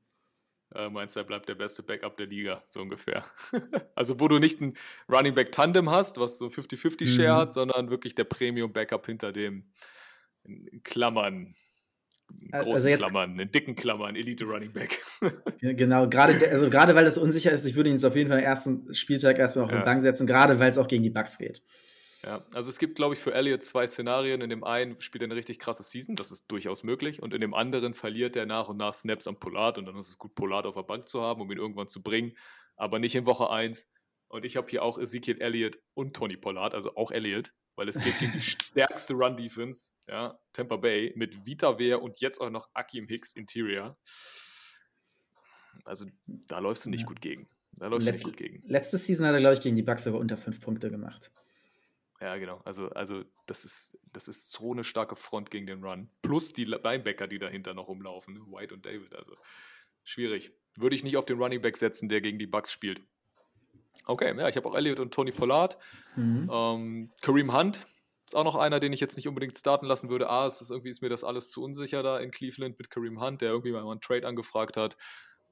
[0.75, 3.23] Äh, meinst du, er bleibt der beste Backup der Liga, so ungefähr.
[3.95, 4.75] also, wo du nicht ein
[5.09, 7.37] Running Back Tandem hast, was so ein 50-50-Share Mhm.
[7.37, 9.71] hat, sondern wirklich der Premium Backup hinter dem,
[10.47, 11.53] in Klammern,
[12.41, 15.03] in Also großen jetzt- Klammern, in dicken Klammern, Elite Running Back.
[15.61, 18.39] Genau, gerade also gerade weil es unsicher ist, ich würde ihn jetzt auf jeden Fall
[18.39, 19.79] am ersten Spieltag erstmal auf Ja.
[19.79, 21.61] den Bank setzen, gerade weil es auch gegen die Bucks geht.
[22.23, 24.41] Ja, also es gibt, glaube ich, für Elliott zwei Szenarien.
[24.41, 27.21] In dem einen spielt er eine richtig krasse Season, das ist durchaus möglich.
[27.21, 29.77] Und in dem anderen verliert er nach und nach Snaps am Pollard.
[29.77, 32.01] Und dann ist es gut, Pollard auf der Bank zu haben, um ihn irgendwann zu
[32.01, 32.33] bringen.
[32.75, 33.87] Aber nicht in Woche 1.
[34.29, 37.97] Und ich habe hier auch Ezekiel Elliott und Tony Pollard, also auch Elliott, weil es
[37.99, 42.69] geht gegen die stärkste Run-Defense, ja, Tampa Bay, mit Vita Wehr und jetzt auch noch
[42.73, 43.97] Akim Hicks Interior.
[45.85, 47.07] Also da läufst du nicht Ja.
[47.07, 47.47] gut gegen.
[47.73, 48.67] Da läufst du Letzte- nicht gut gegen.
[48.67, 51.31] Letzte Season hat er, glaube ich, gegen die Bucks aber unter fünf Punkte gemacht.
[52.19, 52.61] Ja, genau.
[52.65, 56.09] Also, also das, ist, das ist so eine starke Front gegen den Run.
[56.23, 58.33] Plus die Linebacker, die dahinter noch rumlaufen.
[58.33, 58.39] ne?
[58.47, 59.13] White und David.
[59.13, 59.37] Also
[60.03, 60.51] schwierig.
[60.75, 63.03] Würde ich nicht auf den Running Back setzen, der gegen die Bucks spielt.
[64.05, 65.77] Okay, ja, ich habe auch Elliott und Tony Pollard.
[66.15, 66.49] Mhm.
[66.51, 67.85] Ähm, Kareem Hunt
[68.25, 70.29] ist auch noch einer, den ich jetzt nicht unbedingt starten lassen würde.
[70.29, 73.21] A, es ist irgendwie ist mir das alles zu unsicher da in Cleveland mit Kareem
[73.21, 74.97] Hunt, der irgendwie mal einen Trade angefragt hat.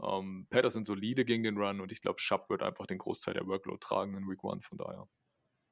[0.04, 3.48] Ähm, Patterson solide gegen den Run und ich glaube, Schapp wird einfach den Großteil der
[3.48, 4.62] Workload tragen in Week One.
[4.62, 5.08] Von daher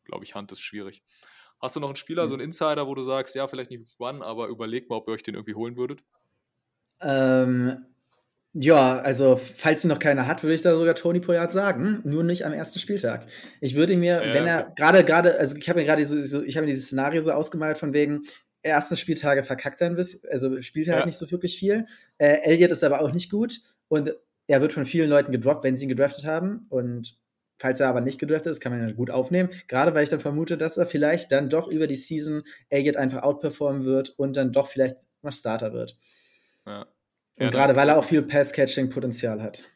[0.05, 1.03] glaube ich, Hunt ist schwierig.
[1.61, 3.99] Hast du noch einen Spieler, so einen Insider, wo du sagst, ja, vielleicht nicht Week
[3.99, 6.03] One, aber überleg mal, ob ihr euch den irgendwie holen würdet?
[7.01, 7.85] Ähm,
[8.53, 12.23] ja, also falls ihn noch keiner hat, würde ich da sogar Tony Pollard sagen, nur
[12.23, 13.25] nicht am ersten Spieltag.
[13.61, 16.23] Ich würde ihn mir, Ja, wenn er gerade gerade, also ich habe mir gerade so,
[16.23, 18.21] so, ich habe mir dieses Szenario so ausgemalt von wegen
[18.61, 20.97] ersten Spieltage verkackt er ein bisschen, also spielt er Ja.
[20.97, 21.85] halt nicht so wirklich viel.
[22.17, 24.13] Äh, Elliott ist aber auch nicht gut und
[24.47, 27.17] er wird von vielen Leuten gedroppt, wenn sie ihn gedraftet haben und
[27.59, 29.49] Falls er aber nicht gedraftet ist, kann man ihn gut aufnehmen.
[29.69, 33.21] Gerade weil ich dann vermute, dass er vielleicht dann doch über die Season Elliott einfach
[33.21, 35.95] outperformen wird und dann doch vielleicht mal Starter wird.
[36.65, 36.87] Ja.
[37.37, 39.69] Und Ja, gerade weil er auch viel Pass-Catching-Potenzial hat.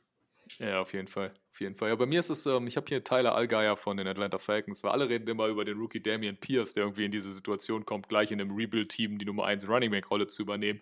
[0.60, 1.34] Ja, auf jeden Fall.
[1.52, 1.90] Auf jeden Fall.
[1.90, 4.84] Ja, bei mir ist es, ähm, ich habe hier Tyler Allgeier von den Atlanta Falcons,
[4.84, 8.10] weil alle reden immer über den Rookie Damian Pierce, der irgendwie in diese Situation kommt,
[8.10, 10.82] gleich in einem Rebuild-Team die Nummer 1 Running Back-Rolle zu übernehmen.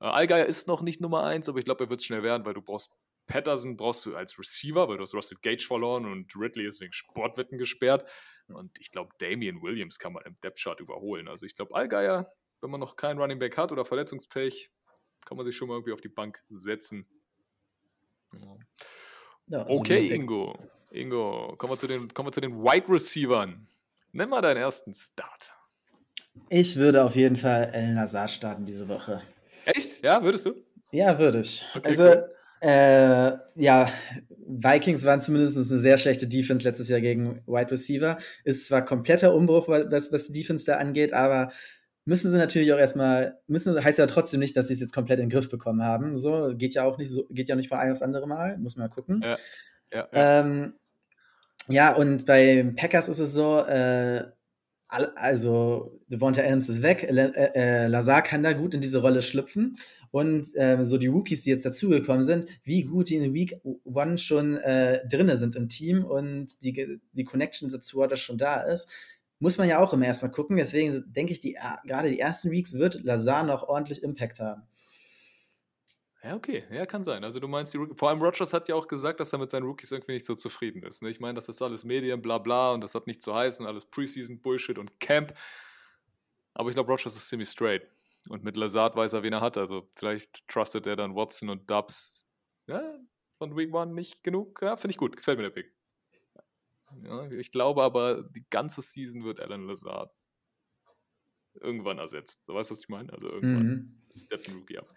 [0.00, 2.54] Äh, Allgeier ist noch nicht Nummer 1, aber ich glaube, er wird schnell werden, weil
[2.54, 2.92] du brauchst
[3.26, 6.92] Patterson brauchst du als Receiver, weil du hast Russell Gage verloren und Ridley ist wegen
[6.92, 8.08] Sportwetten gesperrt.
[8.48, 11.28] Und ich glaube, Damian Williams kann man im Depth-Chart überholen.
[11.28, 12.26] Also ich glaube, Allgeier,
[12.62, 14.70] wenn man noch keinen Running Back hat oder Verletzungspech,
[15.24, 17.06] kann man sich schon mal irgendwie auf die Bank setzen.
[18.32, 18.56] Ja.
[19.48, 20.58] Ja, also Okay, Ingo.
[20.90, 23.66] Ingo, kommen wir zu den, kommen wir zu den Wide Receivern.
[24.12, 25.52] Nenn mal deinen ersten Start.
[26.48, 29.22] Ich würde auf jeden Fall El Nazar starten diese Woche.
[29.64, 30.02] Echt?
[30.02, 30.54] Ja, würdest du?
[30.92, 31.64] Ja, würde ich.
[31.74, 32.30] Okay, also, cool.
[32.60, 33.92] äh, ja,
[34.46, 38.18] Vikings waren zumindest eine sehr schlechte Defense letztes Jahr gegen Wide Receiver.
[38.44, 41.52] Ist zwar kompletter Umbruch, was, was die Defense da angeht, aber
[42.08, 45.20] müssen sie natürlich auch erstmal, müssen, heißt ja trotzdem nicht, dass sie es jetzt komplett
[45.20, 46.16] in den Griff bekommen haben.
[46.16, 48.76] So, geht ja auch nicht so, geht ja nicht von einem aufs andere Mal, muss
[48.76, 49.20] man mal gucken.
[49.22, 49.38] Ja.
[49.92, 50.40] Ja, ja.
[50.40, 50.72] Ähm,
[51.68, 54.24] ja, und bei Packers ist es so, äh,
[54.88, 59.20] also Devonta Adams ist weg, Le äh, äh, Lazar kann da gut in diese Rolle
[59.20, 59.76] schlüpfen
[60.10, 64.16] und ähm, so die Rookies, die jetzt dazugekommen sind, wie gut die in Week One
[64.16, 68.90] schon äh, drinne sind im Team und die, die Connection dazu, dass schon da ist,
[69.38, 70.56] muss man ja auch immer erstmal gucken.
[70.56, 74.62] Deswegen denke ich, die, äh, gerade die ersten Weeks wird Lazar noch ordentlich Impact haben.
[76.22, 77.22] Ja, okay, ja, kann sein.
[77.22, 79.62] Also du meinst, die vor allem Rogers hat ja auch gesagt, dass er mit seinen
[79.62, 81.00] Rookies irgendwie nicht so zufrieden ist.
[81.00, 81.10] Ne?
[81.10, 83.86] Ich meine, das ist alles Medien, bla bla und das hat nicht zu heißen, alles
[83.86, 85.32] Preseason-Bullshit und Camp.
[86.54, 87.86] Aber ich glaube, Rogers ist ziemlich straight.
[88.28, 89.56] Und mit Lazard weiß er, wen er hat.
[89.56, 92.28] Also vielleicht trustet er dann Watson und Dubs
[92.66, 92.82] ja,
[93.38, 94.58] von Week One nicht genug.
[94.60, 95.16] Ja, finde ich gut.
[95.16, 95.77] Gefällt mir der Pick.
[97.02, 100.12] Ja, ich glaube aber, die ganze Season wird Alan Lazard
[101.60, 102.44] irgendwann ersetzt.
[102.44, 103.12] So weißt du, was ich meine?
[103.12, 104.92] Also irgendwann Mhm, steppt ein Rookie ab.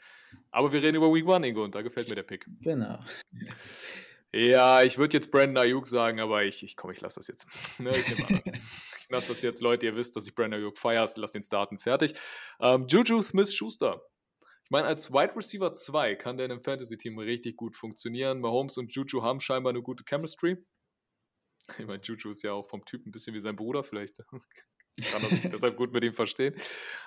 [0.52, 2.46] Aber wir reden über Week One, Ingo, und da gefällt mir der Pick.
[2.62, 3.00] genau.
[4.34, 7.46] Ja, ich würde jetzt Brandon Ayuk sagen, aber ich, ich komm, ich lasse das jetzt.
[7.80, 8.44] Ne, ich nehme.
[9.00, 11.78] Ich lasse das jetzt, Leute, ihr wisst, dass ich Brandon Ayuk feiere, lasst den starten,
[11.78, 12.14] fertig.
[12.62, 14.02] Ähm, Juju Smith-Schuster.
[14.64, 18.40] Ich meine, als Wide Receiver 2 kann der in einem Fantasy-Team richtig gut funktionieren.
[18.40, 20.58] Mahomes und Juju haben scheinbar eine gute Chemistry.
[21.80, 24.18] Ich meine, Juju ist ja auch vom Typ ein bisschen wie sein Bruder, vielleicht
[25.12, 26.54] kann er sich deshalb gut mit ihm verstehen.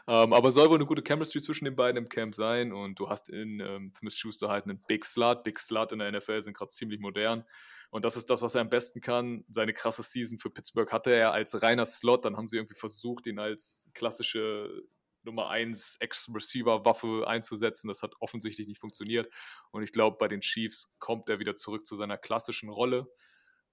[0.07, 3.09] Ähm, aber soll wohl eine gute Chemistry zwischen den beiden im Camp sein und du
[3.09, 5.43] hast in ähm, Smith Schuster halt einen Big Slut.
[5.43, 7.45] Big Slut in der NFL sind gerade ziemlich modern.
[7.91, 9.45] Und das ist das, was er am besten kann.
[9.49, 12.25] Seine krasse Season für Pittsburgh hatte er als reiner Slot.
[12.25, 14.83] Dann haben sie irgendwie versucht, ihn als klassische
[15.23, 17.89] Nummer 1 Ex-Receiver-Waffe einzusetzen.
[17.89, 19.33] Das hat offensichtlich nicht funktioniert.
[19.71, 23.07] Und ich glaube, bei den Chiefs kommt er wieder zurück zu seiner klassischen Rolle.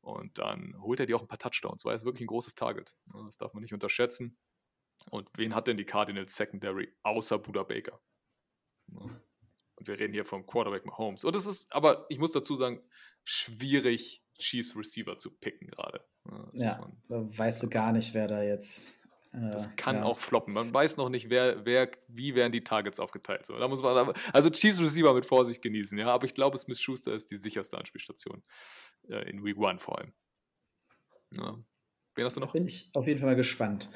[0.01, 2.55] Und dann holt er dir auch ein paar Touchdowns, weil er ist wirklich ein großes
[2.55, 2.95] Target.
[3.25, 4.37] Das darf man nicht unterschätzen.
[5.09, 7.99] Und wen hat denn die Cardinals Secondary außer Buda Baker?
[8.87, 11.23] Und wir reden hier vom Quarterback Mahomes.
[11.23, 12.81] Und es ist, aber ich muss dazu sagen,
[13.23, 16.03] schwierig, Chiefs Receiver zu picken gerade.
[16.53, 18.91] Ja, da weißt du gar nicht, wer da jetzt.
[19.33, 20.03] Das kann ja.
[20.03, 20.53] auch floppen.
[20.53, 23.45] Man weiß noch nicht, wer, wer, wie werden die Targets aufgeteilt.
[23.45, 26.07] So, da muss man, also Chiefs Receiver mit Vorsicht genießen, ja.
[26.07, 28.43] Aber ich glaube, Smith Schuster ist die sicherste Anspielstation
[29.07, 30.11] äh, in Week One vor allem.
[31.33, 31.57] Ja.
[32.15, 32.51] Wen hast du noch?
[32.51, 33.89] Bin ich auf jeden Fall mal gespannt.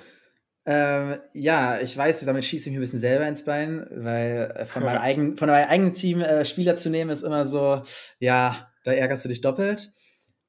[0.65, 4.65] Ähm, ja, ich weiß, damit schieße ich mir ein bisschen selber ins Bein, weil äh,
[4.65, 7.83] von, meinem eigenen, von meinem eigenen Team äh, Spieler zu nehmen ist immer so,
[8.19, 9.91] ja, da ärgerst du dich doppelt.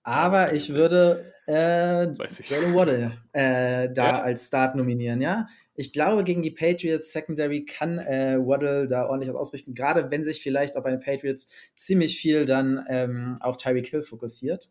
[0.07, 4.23] Aber ich würde äh, Jalen Waddle äh, da ja?
[4.23, 5.49] als Start nominieren, ja.
[5.75, 10.23] Ich glaube, gegen die Patriots Secondary kann äh, Waddle da ordentlich was ausrichten, gerade wenn
[10.23, 14.71] sich vielleicht auch bei den Patriots ziemlich viel dann ähm, auf Tyreek Hill fokussiert.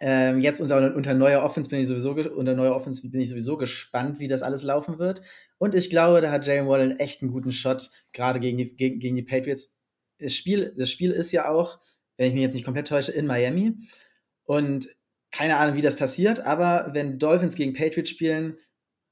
[0.00, 3.56] Ähm, jetzt unter, unter neuer Offense bin ich sowieso unter neuer Offense bin ich sowieso
[3.56, 5.22] gespannt, wie das alles laufen wird.
[5.58, 8.74] Und ich glaube, da hat Jalen Waddle einen echt einen guten Shot, gerade gegen die,
[8.74, 9.76] gegen, gegen die Patriots.
[10.18, 11.78] Das Spiel, das Spiel ist ja auch
[12.16, 13.74] wenn ich mich jetzt nicht komplett täusche, in Miami.
[14.44, 14.88] Und
[15.30, 18.56] keine Ahnung, wie das passiert, aber wenn Dolphins gegen Patriots spielen,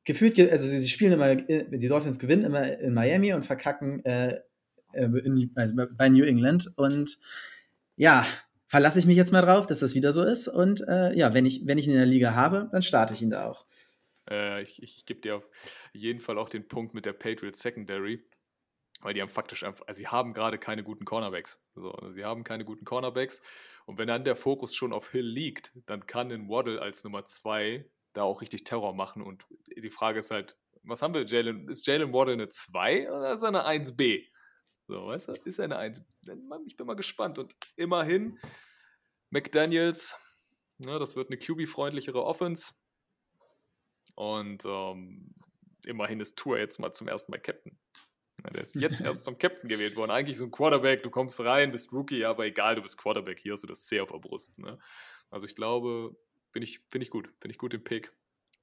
[0.05, 4.41] gefühlt, also sie spielen immer, die Dolphins gewinnen immer in Miami und verkacken äh,
[4.93, 6.73] äh, in, also bei New England.
[6.77, 7.19] Und
[7.97, 8.27] ja,
[8.67, 10.49] verlasse ich mich jetzt mal drauf, dass das wieder so ist.
[10.49, 13.23] Und äh, ja, wenn ich, wenn ich ihn in der Liga habe, dann starte ich
[13.23, 13.67] ihn da auch.
[14.31, 15.49] Äh, ich, ich gebe dir auf
[15.93, 18.25] jeden Fall auch den Punkt mit der Patriots Secondary.
[19.03, 21.61] Weil die haben faktisch einfach, also sie haben gerade keine guten Cornerbacks.
[21.75, 23.43] So, also sie haben keine guten Cornerbacks.
[23.85, 27.25] Und wenn dann der Fokus schon auf Hill liegt, dann kann ein Waddle als Nummer
[27.25, 29.23] zwei da auch richtig Terror machen.
[29.23, 29.45] Und
[29.77, 31.69] die Frage ist halt, was haben wir, Jalen?
[31.69, 34.27] Ist Jalen Waddle eine 2 oder ist er eine 1b?
[34.89, 36.05] So, weißt du, ist er eine 1?
[36.67, 37.39] Ich bin mal gespannt.
[37.39, 38.39] Und immerhin,
[39.31, 40.17] McDaniels,
[40.79, 42.75] ne, das wird eine QB-freundlichere Offense.
[44.15, 45.35] Und ähm,
[45.87, 47.79] immerhin ist Tour jetzt mal zum ersten Mal Captain.
[48.51, 50.11] Der ist jetzt erst zum Captain gewählt worden.
[50.11, 53.53] Eigentlich so ein Quarterback, du kommst rein, bist Rookie, aber egal, du bist Quarterback, hier
[53.53, 54.59] hast du das C auf der Brust.
[54.59, 54.79] Ne?
[55.31, 56.17] Also ich glaube,
[56.53, 57.29] finde ich, find ich gut.
[57.41, 58.13] Finde ich gut den Pick.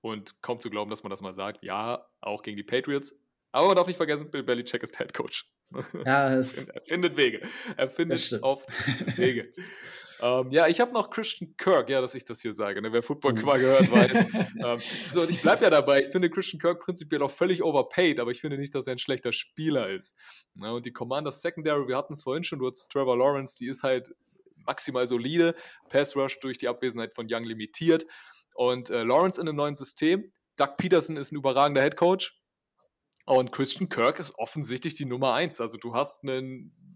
[0.02, 1.64] Und kaum zu glauben, dass man das mal sagt.
[1.64, 3.16] Ja, auch gegen die Patriots.
[3.52, 5.52] Aber man darf nicht vergessen, Bill Belichick ist Head Coach.
[6.06, 7.42] Ja, er findet Wege.
[7.78, 8.68] Er findet oft
[9.18, 9.54] Wege.
[10.22, 12.82] Ähm, ja, ich habe noch Christian Kirk, ja, dass ich das hier sage.
[12.82, 12.92] Ne?
[12.92, 13.42] Wer Football mhm.
[13.42, 14.26] mal gehört, weiß.
[14.66, 14.80] ähm,
[15.12, 16.02] so, und ich bleibe ja dabei.
[16.02, 19.00] Ich finde Christian Kirk prinzipiell auch völlig overpaid, aber ich finde nicht, dass er ein
[19.00, 20.18] schlechter Spieler ist.
[20.56, 23.68] Na, und die Commanders Secondary, wir hatten es vorhin schon, du hast Trevor Lawrence, die
[23.68, 24.14] ist halt
[24.66, 25.56] maximal solide.
[25.90, 28.06] Pass Rush durch die Abwesenheit von Young limitiert.
[28.54, 30.32] Und äh, Lawrence in einem neuen System.
[30.58, 32.38] Doug Peterson ist ein überragender Head Coach.
[33.26, 35.62] Und Christian Kirk ist offensichtlich die Nummer eins.
[35.62, 36.89] Also du hast einen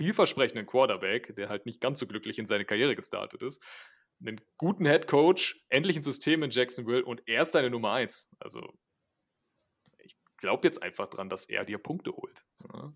[0.00, 3.62] vielversprechenden Quarterback, der halt nicht ganz so glücklich in seine Karriere gestartet ist,
[4.18, 8.30] einen guten Head Coach, endlich ein System in Jacksonville und er ist deine Nummer eins.
[8.38, 8.72] Also
[9.98, 12.46] ich glaube jetzt einfach dran, dass er dir Punkte holt.
[12.72, 12.94] Ja.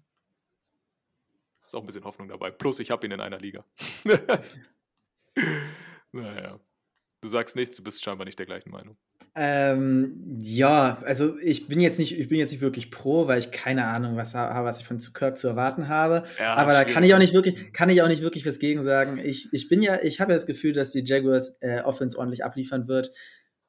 [1.63, 2.51] Ist auch ein bisschen Hoffnung dabei.
[2.51, 3.67] Plus, ich habe ihn in einer Liga.
[6.13, 6.59] naja.
[7.25, 8.99] Du sagst nichts, du bist scheinbar nicht der gleichen Meinung.
[9.35, 13.51] Ähm, ja, also ich bin jetzt nicht, ich bin jetzt nicht wirklich pro, weil ich
[13.51, 16.25] keine Ahnung was habe, was ich von Kirk zu erwarten habe.
[16.39, 18.83] Ja, Aber da kann ich auch nicht wirklich, kann ich auch nicht wirklich was gegen
[18.83, 19.19] sagen.
[19.25, 22.45] Ich, ich bin ja, ich habe ja das Gefühl, dass die Jaguars äh, Offense ordentlich
[22.45, 23.11] abliefern wird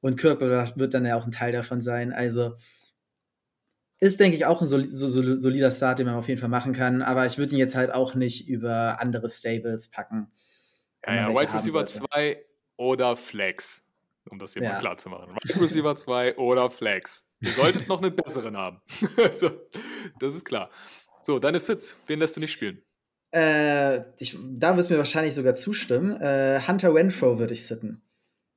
[0.02, 2.12] und Kirk wird dann ja auch ein Teil davon sein.
[2.12, 2.58] Also
[4.02, 6.50] ist, denke ich, auch ein soli so, so, solider Start, den man auf jeden Fall
[6.50, 7.02] machen kann.
[7.02, 10.30] Aber ich würde ihn jetzt halt auch nicht über andere Stables packen.
[11.08, 12.44] Ja, ja, White Receiver 2
[12.78, 13.86] oder Flex,
[14.30, 14.74] um das hier ja.
[14.74, 15.36] mal klar zu machen.
[15.36, 17.28] Wide Receiver 2 oder Flex.
[17.42, 18.82] Ihr solltet noch einen besseren haben.
[19.32, 19.52] so,
[20.20, 20.70] das ist klar.
[21.22, 22.82] So, deine Sits, wen lässt du nicht spielen?
[23.32, 26.20] Äh, ich, da wirst du mir wahrscheinlich sogar zustimmen.
[26.22, 28.02] Äh, Hunter Renfro würde ich sitten.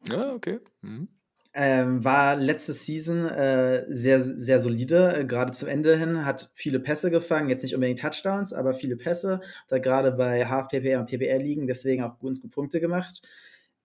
[0.09, 0.61] Ja, okay.
[0.83, 1.09] Mhm.
[1.55, 6.79] Ähm, war letzte Season äh, sehr, sehr solide, äh, gerade zum Ende hin, hat viele
[6.79, 11.39] Pässe gefangen, jetzt nicht unbedingt Touchdowns, aber viele Pässe, da gerade bei Half-PPR und PPR
[11.39, 13.23] liegen, deswegen auch gut Punkte gemacht.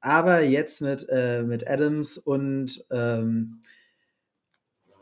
[0.04, 3.62] Aber jetzt mit, äh, mit Adams und ähm,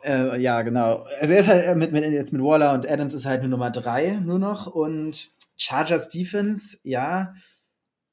[0.03, 1.05] äh, ja, genau.
[1.19, 3.71] Also er ist halt mit, mit, jetzt mit Waller und Adams ist halt nur Nummer
[3.71, 7.33] drei nur noch und Chargers Defense, ja,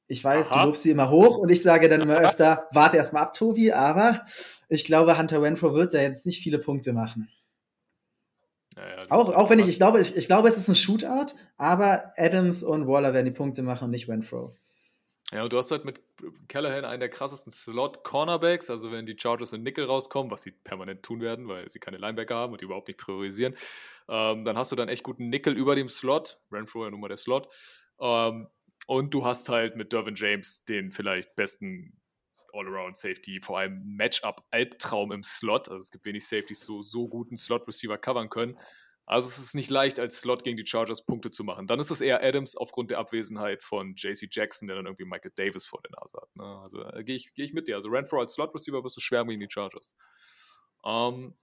[0.07, 0.61] ich weiß, Aha.
[0.61, 3.71] du lobst sie immer hoch und ich sage dann immer öfter, warte erstmal ab, Tobi,
[3.71, 4.25] aber
[4.67, 7.29] ich glaube, Hunter Renfro wird da jetzt nicht viele Punkte machen.
[8.75, 11.33] Ja, ja, auch, auch wenn ich, ich glaube, ich, ich glaube, es ist ein Shootout,
[11.57, 14.55] aber Adams und Waller werden die Punkte machen und nicht Renfro.
[15.31, 16.01] Ja, und du hast halt mit
[16.47, 21.03] Callahan einen der krassesten Slot-Cornerbacks, also wenn die Chargers in Nickel rauskommen, was sie permanent
[21.03, 23.53] tun werden, weil sie keine Linebacker haben und die überhaupt nicht priorisieren,
[24.07, 27.09] ähm, dann hast du dann echt guten Nickel über dem Slot, Renfro ja nun mal
[27.09, 27.47] der Slot,
[27.99, 28.47] ähm,
[28.87, 31.99] und du hast halt mit Dervin James den vielleicht besten
[32.53, 35.69] All-Around-Safety, vor allem Matchup-Albtraum im Slot.
[35.69, 38.57] Also es gibt wenig Safeties, die so, so guten Slot-Receiver covern können.
[39.09, 41.65] Also es ist nicht leicht, als Slot gegen die Chargers Punkte zu machen.
[41.65, 45.31] Dann ist es eher Adams aufgrund der Abwesenheit von JC Jackson, der dann irgendwie Michael
[45.35, 46.35] Davis vor der Nase hat.
[46.35, 46.43] Ne?
[46.63, 47.75] Also äh, gehe ich, geh ich mit dir.
[47.75, 49.95] Also Renfro als Slot-Receiver wirst du schwärmen gegen die Chargers.
[50.85, 51.35] Ähm,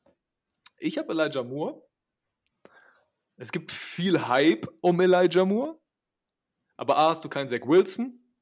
[0.79, 1.83] ich habe Elijah Moore.
[3.37, 5.77] Es gibt viel Hype um Elijah Moore.
[6.77, 8.33] Aber A, hast du keinen Zach Wilson.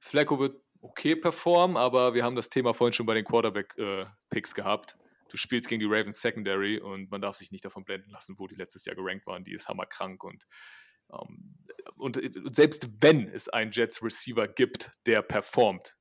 [0.00, 4.54] Flacco wird okay performen, aber wir haben das Thema vorhin schon bei den Quarterback-Picks äh,
[4.56, 4.98] gehabt.
[5.32, 8.46] Du spielst gegen die Ravens Secondary und man darf sich nicht davon blenden lassen, wo
[8.48, 9.44] die letztes Jahr gerankt waren.
[9.44, 10.46] Die ist hammerkrank und,
[11.10, 11.56] ähm,
[11.96, 15.96] und, und selbst wenn es einen Jets Receiver gibt, der performt,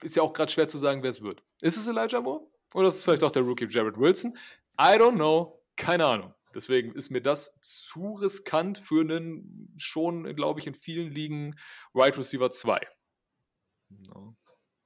[0.00, 1.44] ist ja auch gerade schwer zu sagen, wer es wird.
[1.60, 2.50] Ist es Elijah Moore?
[2.72, 4.34] Oder ist es vielleicht auch der Rookie Jared Wilson?
[4.80, 5.62] I don't know.
[5.76, 6.34] Keine Ahnung.
[6.54, 11.52] Deswegen ist mir das zu riskant für einen schon, glaube ich, in vielen Ligen
[11.92, 12.80] Wide right Receiver 2.
[13.90, 14.34] No.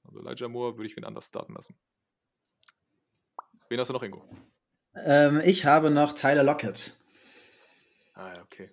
[0.02, 1.78] Also Elijah Moore würde ich wen anders starten lassen.
[3.72, 4.22] Wen hast du noch, Ingo?
[4.94, 6.94] Ähm, ich habe noch Tyler Lockett.
[8.12, 8.68] Ah, ja, okay.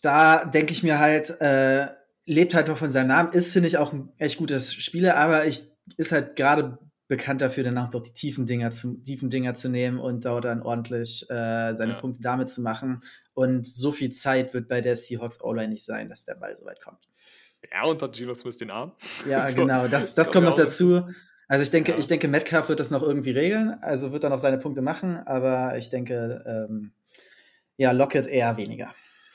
[0.00, 1.88] Da denke ich mir halt, äh,
[2.24, 5.46] lebt halt noch von seinem Namen, ist, finde ich, auch ein echt gutes Spieler, aber
[5.46, 5.68] ich
[5.98, 6.78] ist halt gerade
[7.08, 10.62] bekannt dafür, danach doch die tiefen Dinger zu, tiefen Dinger zu nehmen und dort dann
[10.62, 12.00] ordentlich äh, seine ja.
[12.00, 13.02] Punkte damit zu machen.
[13.34, 16.64] Und so viel Zeit wird bei der Seahawks O-Line nicht sein, dass der Ball so
[16.64, 17.06] weit kommt.
[17.70, 18.92] Ja, und hat Gino Smith den Arm.
[19.28, 21.06] Ja, so, genau, das, das kommt noch dazu.
[21.48, 21.98] Also ich denke, ja.
[21.98, 25.16] ich denke, Metcalf wird das noch irgendwie regeln, also wird er noch seine Punkte machen,
[25.26, 26.92] aber ich denke, ähm,
[27.76, 28.94] ja, Lockett eher weniger.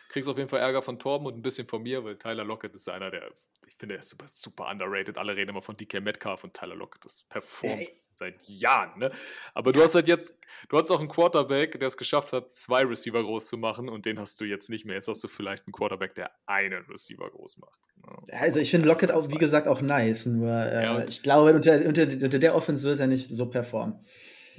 [0.10, 2.76] Kriegst auf jeden Fall Ärger von Torben und ein bisschen von mir, weil Tyler Lockett
[2.76, 3.32] ist einer der,
[3.68, 5.18] ich finde, er ist super, super underrated.
[5.18, 7.78] Alle reden immer von DK Metcalf und Tyler Lockett ist performt.
[7.78, 9.12] Hey seit Jahren, ne?
[9.54, 10.38] Aber du hast halt jetzt,
[10.70, 14.06] du hast auch einen Quarterback, der es geschafft hat, zwei Receiver groß zu machen und
[14.06, 14.96] den hast du jetzt nicht mehr.
[14.96, 17.80] Jetzt hast du vielleicht einen Quarterback, der einen Receiver groß macht.
[18.06, 18.40] Ja.
[18.40, 20.26] Also ich finde Lockett auch, wie gesagt, auch nice.
[20.26, 24.00] Nur äh, ja, ich glaube, unter, unter, unter der Offense wird er nicht so performen.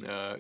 [0.03, 0.39] Ja,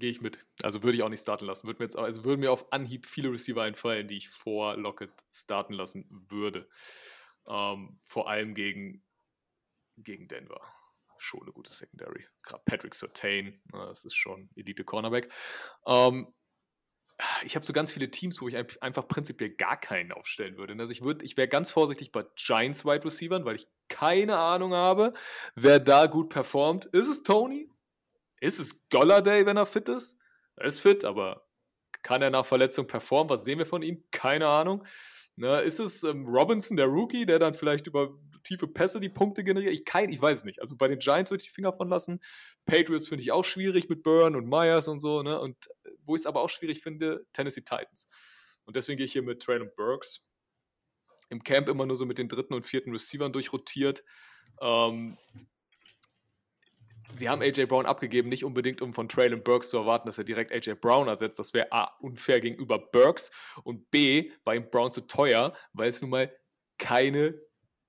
[0.00, 0.44] gehe ich mit.
[0.62, 1.66] Also würde ich auch nicht starten lassen.
[1.66, 5.12] Würde mir jetzt, also würden mir auf Anhieb viele Receiver einfallen, die ich vor Lockett
[5.30, 6.66] starten lassen würde.
[7.48, 9.02] Ähm, vor allem gegen,
[9.96, 10.60] gegen Denver
[11.20, 12.26] schon eine gute Secondary.
[12.42, 15.30] Gerade Patrick Sertain, das ist schon Elite-Cornerback.
[15.86, 16.32] Ähm,
[17.44, 20.74] ich habe so ganz viele Teams, wo ich einfach prinzipiell gar keinen aufstellen würde.
[20.78, 24.72] Also ich würde, ich wäre ganz vorsichtig bei Giants Wide Receivers, weil ich keine Ahnung
[24.72, 25.12] habe,
[25.54, 26.86] wer da gut performt.
[26.86, 27.68] Ist es Tony?
[28.40, 30.18] Ist es Golladay, wenn er fit ist?
[30.56, 31.46] Er ist fit, aber
[32.02, 33.28] kann er nach Verletzung performen?
[33.28, 34.04] Was sehen wir von ihm?
[34.10, 34.86] Keine Ahnung.
[35.36, 39.44] Na, ist es ähm, Robinson, der Rookie, der dann vielleicht über tiefe Pässe die Punkte
[39.44, 39.74] generieren?
[39.74, 40.60] Ich, kein, ich weiß es nicht.
[40.60, 42.20] Also bei den Giants würde ich die Finger von lassen.
[42.66, 45.22] Patriots finde ich auch schwierig mit Byrne und Myers und so.
[45.22, 45.40] Ne?
[45.40, 48.08] Und äh, wo ich es aber auch schwierig finde, Tennessee Titans.
[48.64, 50.28] Und deswegen gehe ich hier mit Traylon Burks.
[51.28, 54.04] Im Camp immer nur so mit den dritten und vierten Receivern durchrotiert.
[54.60, 55.16] Ähm,
[57.16, 60.24] sie haben AJ Brown abgegeben, nicht unbedingt, um von Traylon Burks zu erwarten, dass er
[60.24, 61.38] direkt AJ Brown ersetzt.
[61.38, 63.30] Das wäre A, unfair gegenüber Burks
[63.64, 66.34] und B, war ihm Brown zu teuer, weil es nun mal
[66.78, 67.40] keine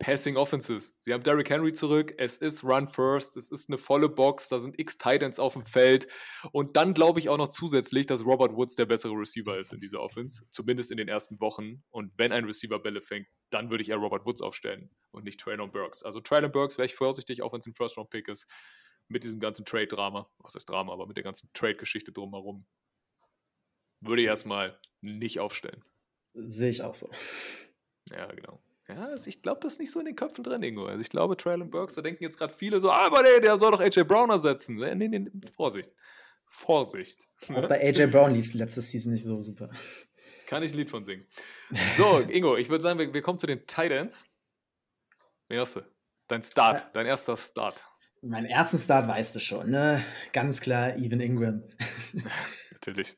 [0.02, 0.95] Passing Offenses.
[0.97, 4.58] Sie haben Derrick Henry zurück, es ist Run First, es ist eine volle Box, da
[4.58, 6.08] sind x Titans auf dem Feld
[6.52, 9.80] und dann glaube ich auch noch zusätzlich, dass Robert Woods der bessere Receiver ist in
[9.80, 13.84] dieser Offense, zumindest in den ersten Wochen und wenn ein Receiver Bälle fängt, dann würde
[13.84, 16.02] ich eher Robert Woods aufstellen und nicht Traylon Burks.
[16.02, 18.47] Also Traylon Burks wäre ich vorsichtig, auch wenn es ein First-Round-Pick ist
[19.08, 22.66] mit diesem ganzen Trade-Drama, was heißt Drama, aber mit der ganzen Trade-Geschichte drumherum,
[24.04, 25.86] würde ich erstmal nicht aufstellen.
[26.34, 27.12] Sehe ich auch so.
[28.10, 28.64] Ja, genau.
[28.96, 30.86] Ja, also ich glaube, das ist nicht so in den Köpfen drin, Ingo.
[30.86, 33.58] Also ich glaube, Traylon Burks, da denken jetzt gerade viele so, ah, aber nee, der
[33.58, 34.76] soll doch AJ Brown ersetzen.
[34.76, 35.92] Nee, nee, nee, Vorsicht.
[36.46, 37.30] Vorsicht.
[37.50, 39.70] Auch bei AJ Brown lief es letzte Season nicht so super.
[40.48, 41.26] Kann ich ein Lied von singen.
[41.96, 44.26] So, Ingo, ich würde sagen, wir, wir, kommen zu den Titans.
[45.48, 45.82] Wen hast du?
[46.28, 47.86] Dein Start, dein erster Start.
[48.22, 50.04] Mein ersten Start weißt du schon, ne?
[50.34, 51.64] Ganz klar, Even Ingram.
[52.72, 53.16] Natürlich.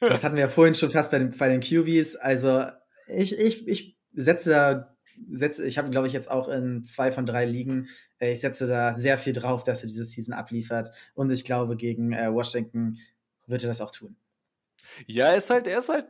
[0.00, 2.16] Das hatten wir ja vorhin schon fast bei den, bei den QBs.
[2.16, 2.66] Also,
[3.06, 4.91] ich, ich, ich setze da
[5.30, 7.88] setze, ich habe, glaube ich, jetzt auch in zwei von drei Ligen.
[8.18, 10.90] Äh, ich setze da sehr viel drauf, dass er diese Season abliefert.
[11.14, 12.98] Und ich glaube, gegen äh, Washington
[13.46, 14.16] wird er das auch tun.
[15.06, 16.06] Ja, er ist halt, er ist halt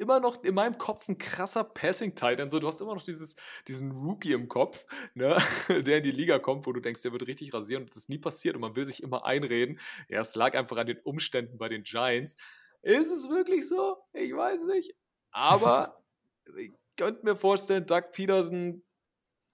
[0.00, 2.50] immer noch in meinem Kopf ein krasser Passing-Titan.
[2.50, 3.36] So, du hast immer noch dieses,
[3.68, 5.36] diesen Rookie im Kopf, ne,
[5.68, 8.08] der in die Liga kommt, wo du denkst, der wird richtig rasieren und das ist
[8.08, 9.78] nie passiert und man will sich immer einreden.
[10.08, 12.36] Ja, es lag einfach an den Umständen bei den Giants.
[12.82, 13.98] Ist es wirklich so?
[14.12, 14.94] Ich weiß nicht.
[15.32, 16.02] Aber
[17.00, 18.84] könnte mir vorstellen, Doug Peterson,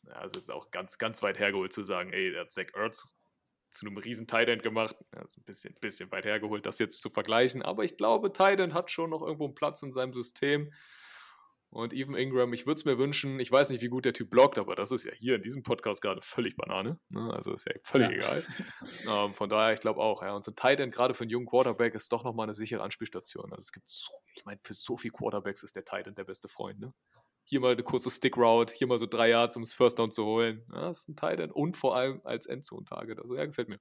[0.03, 3.14] ja, es ist auch ganz, ganz weit hergeholt zu sagen, ey, der hat Zach Ertz
[3.68, 4.97] zu einem riesen Titan gemacht.
[5.12, 7.62] Das ist ein bisschen, bisschen weit hergeholt, das jetzt zu vergleichen.
[7.62, 10.72] Aber ich glaube, Titan hat schon noch irgendwo einen Platz in seinem System.
[11.70, 14.30] Und Even Ingram, ich würde es mir wünschen, ich weiß nicht, wie gut der Typ
[14.30, 16.99] blockt, aber das ist ja hier in diesem Podcast gerade völlig Banane.
[17.11, 17.32] Ne?
[17.32, 18.16] Also ist ja völlig ja.
[18.16, 18.47] egal.
[19.09, 20.34] ähm, von daher, ich glaube auch, ja.
[20.34, 23.53] Und so ein Titan, gerade für einen jungen Quarterback, ist doch nochmal eine sichere Anspielstation.
[23.53, 26.49] Also es gibt so, ich meine, für so viele Quarterbacks ist der Titan der beste
[26.49, 26.78] Freund.
[26.80, 26.94] Ne?
[27.49, 30.24] Hier mal eine kurze Stick-Route, hier mal so drei Yards, um das First Down zu
[30.24, 30.64] holen.
[30.72, 33.20] Ja, das ist ein Teil und vor allem als Endzone-Target.
[33.20, 33.78] Also ja, gefällt mir.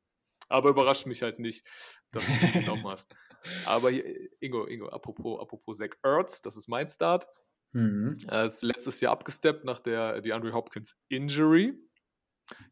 [0.47, 1.66] Aber überrascht mich halt nicht,
[2.11, 3.13] dass du ihn genommen hast.
[3.66, 4.05] Aber hier,
[4.39, 7.28] Ingo, Ingo, apropos, apropos Zach Ertz, das ist mein Start.
[7.72, 8.18] Mhm.
[8.28, 11.74] Er ist letztes Jahr abgesteppt nach der DeAndre Hopkins Injury.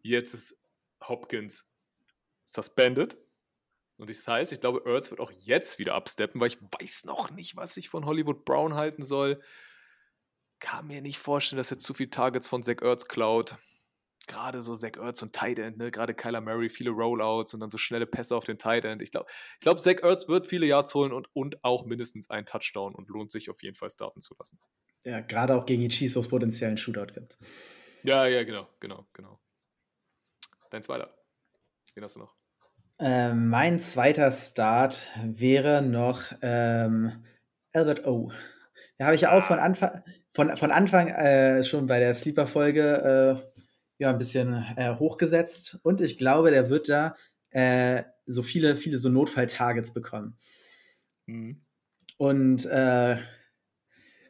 [0.04, 0.62] Jetzt ist
[1.04, 1.68] Hopkins
[2.46, 3.18] suspended.
[3.98, 7.32] Und das heißt, ich glaube, Ertz wird auch jetzt wieder absteppen, weil ich weiß noch
[7.32, 9.42] nicht, was ich von Hollywood Brown halten soll
[10.64, 13.58] kann mir nicht vorstellen, dass er zu viele Targets von Zach Ertz klaut.
[14.28, 15.92] Gerade so Zach Ertz und Tight End, ne?
[15.92, 19.02] gerade Kyler Murray, viele Rollouts und dann so schnelle Pässe auf den Tight End.
[19.02, 22.46] Ich glaube, ich glaub, Zach Ertz wird viele Yards holen und, und auch mindestens einen
[22.46, 24.58] Touchdown und lohnt sich auf jeden Fall starten zu lassen.
[25.04, 27.38] Ja, gerade auch gegen die Chiefs, wo es potenziellen Shootout gibt.
[28.04, 29.42] Ja, ja, genau, genau, genau.
[30.70, 31.14] Dein zweiter.
[31.94, 32.36] Wen hast du noch?
[33.00, 37.26] Ähm, mein zweiter Start wäre noch ähm,
[37.74, 38.32] Albert O.
[39.04, 40.02] Da habe ich ja auch von Anfang,
[40.32, 43.62] von, von Anfang äh, schon bei der Sleeper-Folge äh,
[43.98, 45.78] ja, ein bisschen äh, hochgesetzt.
[45.84, 47.18] Und ich glaube, der wird da
[47.50, 50.38] äh, so viele, viele so Notfall-Targets bekommen.
[51.26, 51.66] Mhm.
[52.16, 53.18] Und äh,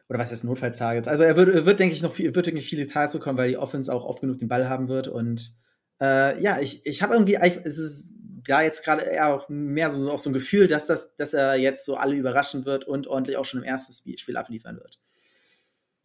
[0.08, 1.06] oder was heißt Notfall-Targets?
[1.06, 3.50] Also er wird, er wird denke ich, noch viel, wird irgendwie viele Targets bekommen, weil
[3.50, 5.06] die Offense auch oft genug den Ball haben wird.
[5.06, 5.54] Und
[6.02, 8.16] äh, ja, ich, ich habe irgendwie, es ist
[8.46, 11.56] da jetzt gerade eher auch mehr so, auch so ein Gefühl, dass, das, dass er
[11.56, 14.98] jetzt so alle überraschen wird und ordentlich auch schon im ersten Spiel abliefern wird.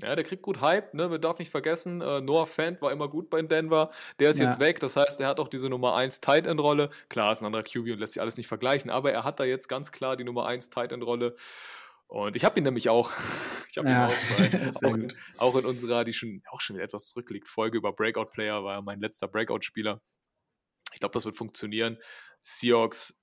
[0.02, 1.10] Ja, der kriegt gut Hype, ne?
[1.10, 3.90] Man darf nicht vergessen, äh, Noah Fant war immer gut bei Denver.
[4.20, 4.46] Der ist ja.
[4.46, 4.80] jetzt weg.
[4.80, 6.90] Das heißt, er hat auch diese Nummer 1 Tight End Rolle.
[7.10, 9.44] Klar, ist ein anderer QB und lässt sich alles nicht vergleichen, aber er hat da
[9.44, 11.36] jetzt ganz klar die Nummer 1 Tight End Rolle.
[12.08, 13.12] Und ich habe ihn nämlich auch.
[13.72, 14.08] Ich habe ja.
[14.10, 17.94] ihn auch, auch, in, auch, in, unserer, die schon auch schon etwas zurückliegt, Folge über
[17.94, 20.02] Breakout Player war mein letzter Breakout Spieler.
[20.94, 21.98] Ich glaube, das wird funktionieren.
[22.42, 23.16] Seahawks.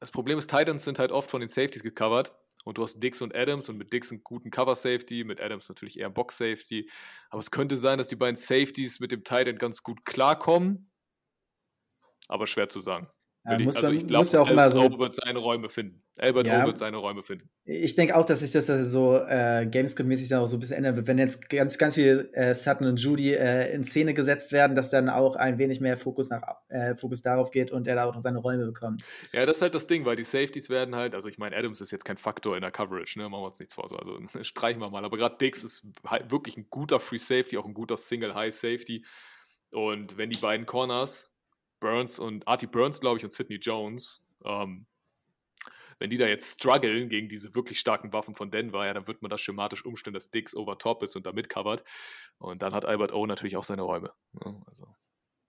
[0.00, 2.34] Das Problem ist, Titans sind halt oft von den Safeties gecovert.
[2.64, 5.98] Und du hast Dix und Adams und mit Dix einen guten Cover-Safety, mit Adams natürlich
[5.98, 6.90] eher Box-Safety.
[7.28, 10.90] Aber es könnte sein, dass die beiden Safeties mit dem Titan ganz gut klarkommen.
[12.26, 13.08] Aber schwer zu sagen.
[13.46, 16.02] Ja, muss also ich glaube, ja auch immer so wird seine Räume finden.
[16.16, 17.50] Albert ja, wird seine Räume finden.
[17.64, 20.96] Ich denke auch, dass sich das so äh, Gamescom-mäßig dann auch so ein bisschen ändern
[20.96, 21.06] wird.
[21.06, 24.90] Wenn jetzt ganz, ganz viel äh, Sutton und Judy äh, in Szene gesetzt werden, dass
[24.90, 28.14] dann auch ein wenig mehr Fokus, nach, äh, Fokus darauf geht und er da auch
[28.14, 29.04] noch seine Räume bekommt.
[29.32, 31.82] Ja, das ist halt das Ding, weil die Safeties werden halt, also ich meine, Adams
[31.82, 33.28] ist jetzt kein Faktor in der Coverage, ne?
[33.28, 33.88] machen wir uns nichts vor.
[33.90, 33.96] So.
[33.96, 35.04] Also streichen wir mal.
[35.04, 38.54] Aber gerade Dix ist halt wirklich ein guter Free Safety, auch ein guter Single High
[38.54, 39.04] Safety.
[39.70, 41.33] Und wenn die beiden Corners
[41.84, 44.86] Burns und Artie Burns, glaube ich, und Sidney Jones, ähm,
[45.98, 49.20] wenn die da jetzt strugglen gegen diese wirklich starken Waffen von Denver, ja, dann wird
[49.20, 51.84] man das schematisch umstellen, dass Dix over top ist und da mitcovert.
[52.38, 54.12] Und dann hat Albert O natürlich auch seine Räume.
[54.42, 54.62] Ja, ne?
[54.66, 54.88] also,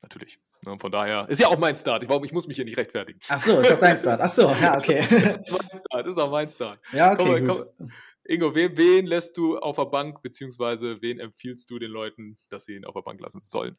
[0.03, 0.37] natürlich.
[0.65, 0.79] Und ne?
[0.79, 2.03] von daher ist ja auch mein Start.
[2.03, 3.19] Ich, ich muss mich hier nicht rechtfertigen.
[3.29, 4.19] Ach so, ist auch dein Start.
[4.19, 4.99] Ach so, ja, okay.
[4.99, 6.79] ist mein Start, ist auch mein Start.
[6.91, 7.45] Ja, okay.
[7.45, 7.91] Komm, komm.
[8.25, 12.65] Ingo, wen, wen lässt du auf der Bank, beziehungsweise wen empfiehlst du den Leuten, dass
[12.65, 13.77] sie ihn auf der Bank lassen sollen?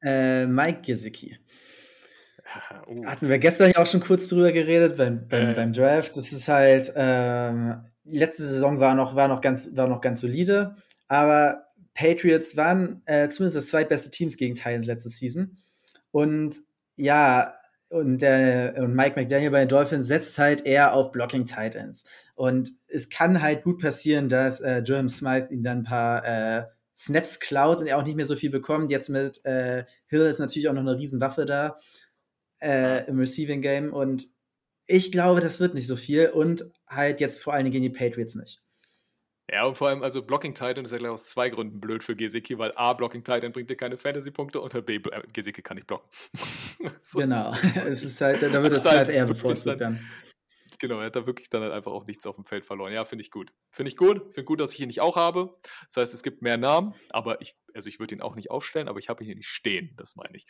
[0.00, 1.36] Äh, Mike Gesicki.
[2.86, 3.04] Uh.
[3.04, 5.54] Hatten wir gestern ja auch schon kurz drüber geredet beim, beim, äh.
[5.54, 6.16] beim Draft.
[6.16, 10.74] Das ist halt, ähm, letzte Saison war noch, war, noch ganz, war noch ganz solide,
[11.08, 15.58] aber Patriots waren äh, zumindest das zweitbeste Teams gegen Titans letzte Season.
[16.10, 16.56] Und
[16.96, 17.54] ja,
[17.90, 22.04] und, der, und Mike McDaniel bei den Dolphins setzt halt eher auf Blocking Titans.
[22.34, 26.64] Und es kann halt gut passieren, dass äh, Jerome Smythe ihm dann ein paar äh,
[26.94, 28.90] Snaps klaut und er auch nicht mehr so viel bekommt.
[28.90, 31.78] Jetzt mit äh, Hill ist natürlich auch noch eine Riesenwaffe da
[32.60, 34.26] äh, im Receiving Game und
[34.86, 37.98] ich glaube, das wird nicht so viel und halt jetzt vor allen Dingen gegen die
[37.98, 38.62] Patriots nicht.
[39.50, 42.14] Ja, und vor allem, also Blocking Titan ist ja gleich aus zwei Gründen blöd für
[42.14, 45.86] Gesicki, weil A, Blocking Titan bringt dir keine Fantasy-Punkte und B, äh, Gesicki kann nicht
[45.86, 46.06] blocken.
[47.00, 47.54] so genau,
[47.86, 50.06] es ist halt, da wird es halt eher bevorzugt dann.
[50.78, 52.92] genau, er hat da wirklich dann halt einfach auch nichts auf dem Feld verloren.
[52.92, 53.54] Ja, finde ich gut.
[53.70, 54.34] Finde ich gut.
[54.34, 55.56] Finde gut, dass ich ihn nicht auch habe.
[55.86, 58.88] Das heißt, es gibt mehr Namen, aber ich, also ich würde ihn auch nicht aufstellen,
[58.88, 59.94] aber ich habe ihn hier nicht stehen.
[59.96, 60.44] Das meine ich.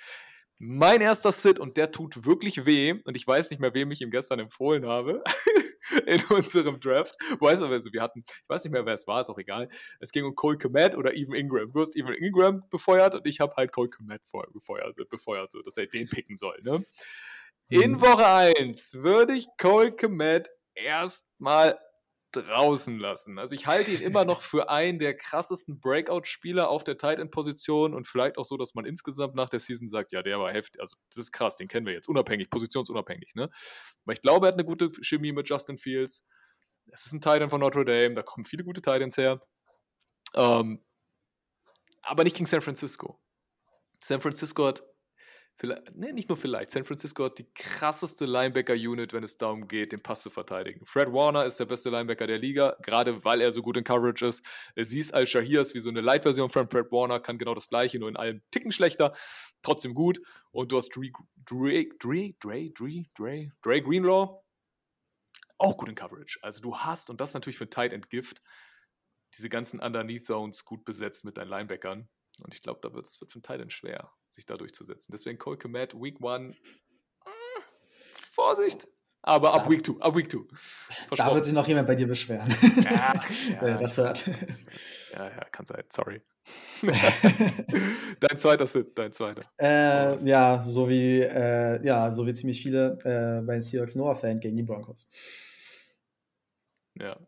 [0.58, 4.00] Mein erster Sit und der tut wirklich weh und ich weiß nicht mehr, wem ich
[4.00, 5.22] ihm gestern empfohlen habe
[6.06, 7.14] in unserem Draft.
[7.38, 9.68] Weißt du, also wir hatten, ich weiß nicht mehr, wer es war, ist auch egal.
[10.00, 11.72] Es ging um Cole Komet oder Even Ingram.
[11.72, 14.20] Du hast Even Ingram befeuert und ich habe halt Cole Komet
[14.52, 16.58] befeuert, befeuert, so dass er den picken soll.
[16.62, 16.84] Ne?
[17.68, 18.00] In mhm.
[18.00, 21.78] Woche 1 würde ich Cole Komet erstmal
[22.32, 23.38] draußen lassen.
[23.38, 27.94] Also ich halte ihn immer noch für einen der krassesten Breakout-Spieler auf der Tight End-Position
[27.94, 30.80] und vielleicht auch so, dass man insgesamt nach der Season sagt, ja, der war heftig,
[30.80, 33.48] also das ist krass, den kennen wir jetzt, unabhängig, positionsunabhängig, ne?
[34.04, 36.24] Aber ich glaube, er hat eine gute Chemie mit Justin Fields.
[36.92, 39.40] Es ist ein Tight End von Notre Dame, da kommen viele gute Tight Ends her.
[40.34, 40.84] Ähm,
[42.02, 43.20] aber nicht gegen San Francisco.
[44.02, 44.82] San Francisco hat
[45.58, 49.92] vielleicht, nee, nicht nur vielleicht, San Francisco hat die krasseste Linebacker-Unit, wenn es darum geht,
[49.92, 50.86] den Pass zu verteidigen.
[50.86, 54.24] Fred Warner ist der beste Linebacker der Liga, gerade weil er so gut in Coverage
[54.24, 54.44] ist.
[54.76, 58.08] Siehst Al-Shahir ist wie so eine Light-Version von Fred Warner, kann genau das gleiche, nur
[58.08, 59.12] in allem Ticken schlechter,
[59.62, 60.20] trotzdem gut.
[60.52, 61.10] Und du hast Dre,
[61.44, 64.42] Dre, Dre, Dre, Dre, Dre, Dre Greenlaw,
[65.58, 66.38] auch gut in Coverage.
[66.42, 68.40] Also du hast, und das natürlich für Tight End Gift,
[69.36, 72.08] diese ganzen Underneath Zones gut besetzt mit deinen Linebackern.
[72.44, 75.12] Und ich glaube, da wird es für einen Titan schwer, sich da durchzusetzen.
[75.12, 77.30] Deswegen Cole Komet, Week 1, äh,
[78.30, 78.88] Vorsicht!
[79.22, 80.38] Aber ab da, Week 2, ab Week 2.
[81.16, 82.54] Da wird sich noch jemand bei dir beschweren.
[82.86, 83.30] Ach,
[83.62, 84.26] ja, das hört.
[85.12, 86.22] Ja, ja, kann sein, sorry.
[88.20, 89.42] dein zweiter Sit, dein zweiter.
[89.60, 94.40] Äh, ja, so wie, äh, ja, so wie ziemlich viele äh, bei den Seahawks Noah-Fan
[94.40, 95.10] gegen die Broncos.
[96.94, 97.18] Ja.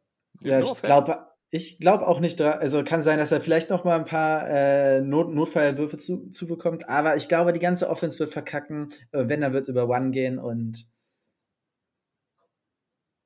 [0.42, 3.98] Ja, ich glaube, ich glaube auch nicht, also kann sein, dass er vielleicht noch mal
[3.98, 8.30] ein paar äh, Not Notfallwürfe zu, zu bekommt, aber ich glaube, die ganze Offense wird
[8.30, 10.86] verkacken, äh, wenn er wird über One gehen und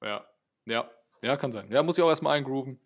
[0.02, 0.26] ja,
[0.66, 0.90] ja,
[1.22, 1.70] ja, kann sein.
[1.70, 2.78] Ja, muss ich auch erstmal eingrooven.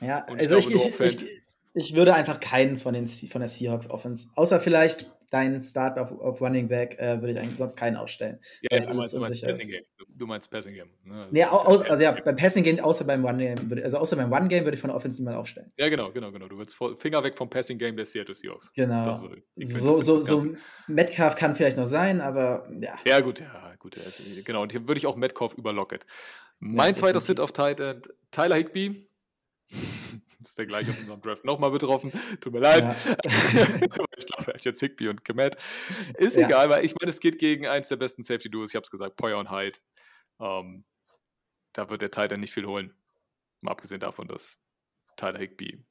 [0.00, 1.42] Ja, und also ich, glaube, ich, ich,
[1.74, 6.10] ich, würde einfach keinen von, den, von der Seahawks Offense, außer vielleicht deinen Start auf,
[6.12, 8.40] auf Running Back äh, würde ich eigentlich sonst keinen aufstellen.
[8.62, 9.84] Ja, du meinst, du meinst Passing Game.
[9.96, 10.90] Du, du, meinst Passing Game.
[11.04, 11.28] Ne?
[11.30, 14.32] Nee, aus, also ja, beim Passing Game, außer beim One Game, würde, also außer beim
[14.32, 15.72] One Game würde ich von der Offense niemand aufstellen.
[15.78, 16.48] Ja, genau, genau, genau.
[16.48, 18.72] Du willst Finger weg vom Passing Game der Seattle Seahawks.
[18.74, 19.14] Genau.
[19.14, 20.54] So, so, so, so
[20.88, 22.98] Metcalf kann vielleicht noch sein, aber ja.
[23.06, 23.96] Ja, gut, ja, gut.
[24.44, 26.04] Genau, und hier würde ich auch Metcalf über Lockett.
[26.58, 29.08] Mein ja, zweiter Sit auf Tight End, Tyler Higby.
[30.42, 32.12] Ist der gleiche aus unserem Draft nochmal betroffen.
[32.40, 32.82] Tut mir leid.
[32.82, 33.12] Ja.
[33.80, 35.56] ich glaube, er hat jetzt Higby und Kemet.
[36.16, 36.46] Ist ja.
[36.46, 38.70] egal, weil ich meine, es geht gegen eins der besten Safety-Duos.
[38.70, 39.78] Ich habe es gesagt, Poyer und Hyde.
[40.40, 40.84] Ähm,
[41.72, 42.94] da wird der Titan nicht viel holen.
[43.60, 44.58] Mal abgesehen davon, dass
[45.16, 45.84] Tyler Higby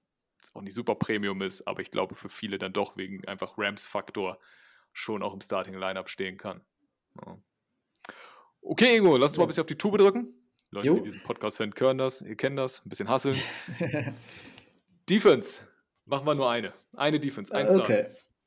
[0.54, 4.40] auch nicht super Premium ist, aber ich glaube für viele dann doch wegen einfach Rams-Faktor
[4.94, 6.62] schon auch im Starting-Lineup stehen kann.
[7.26, 7.38] Ja.
[8.62, 10.34] Okay, Ingo, lass uns mal ein bisschen auf die Tube drücken.
[10.72, 10.96] Leute, jo.
[10.96, 13.38] die diesen Podcast hören, hören das, ihr kennt das, ein bisschen hasseln.
[15.10, 15.62] Defense,
[16.06, 16.74] machen wir nur eine.
[16.96, 17.80] Eine Defense, ein Star.
[17.80, 18.06] Okay.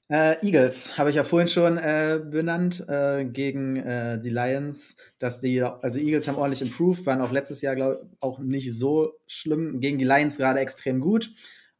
[0.09, 5.41] Äh, Eagles habe ich ja vorhin schon äh, benannt äh, gegen äh, die Lions, dass
[5.41, 9.15] die, also Eagles haben ordentlich improved, waren auch letztes Jahr, glaube ich, auch nicht so
[9.27, 9.81] schlimm.
[9.81, 11.31] Gegen die Lions gerade extrem gut.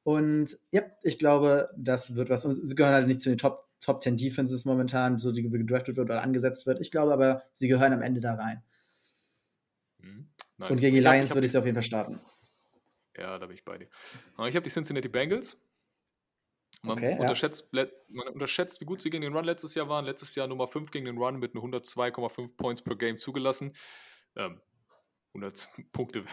[0.03, 2.45] Und ja, ich glaube, das wird was.
[2.45, 5.97] Und sie gehören halt nicht zu den Top, Top 10 Defenses momentan, so die gedraftet
[5.97, 6.81] wird oder angesetzt wird.
[6.81, 8.63] Ich glaube aber, sie gehören am Ende da rein.
[9.99, 10.29] Mhm.
[10.59, 10.71] Nice.
[10.71, 12.21] Und gegen die Lions würde ich sie auf jeden Fall starten.
[13.17, 13.89] Ja, da bin ich bei dir.
[14.47, 15.61] Ich habe die Cincinnati Bengals.
[16.83, 17.87] Man, okay, unterschätzt, ja.
[18.09, 20.05] man unterschätzt, wie gut sie gegen den Run letztes Jahr waren.
[20.05, 23.75] Letztes Jahr Nummer 5 gegen den Run mit 102,5 Points per Game zugelassen.
[24.35, 24.61] Ähm,
[25.35, 26.25] 100 Punkte,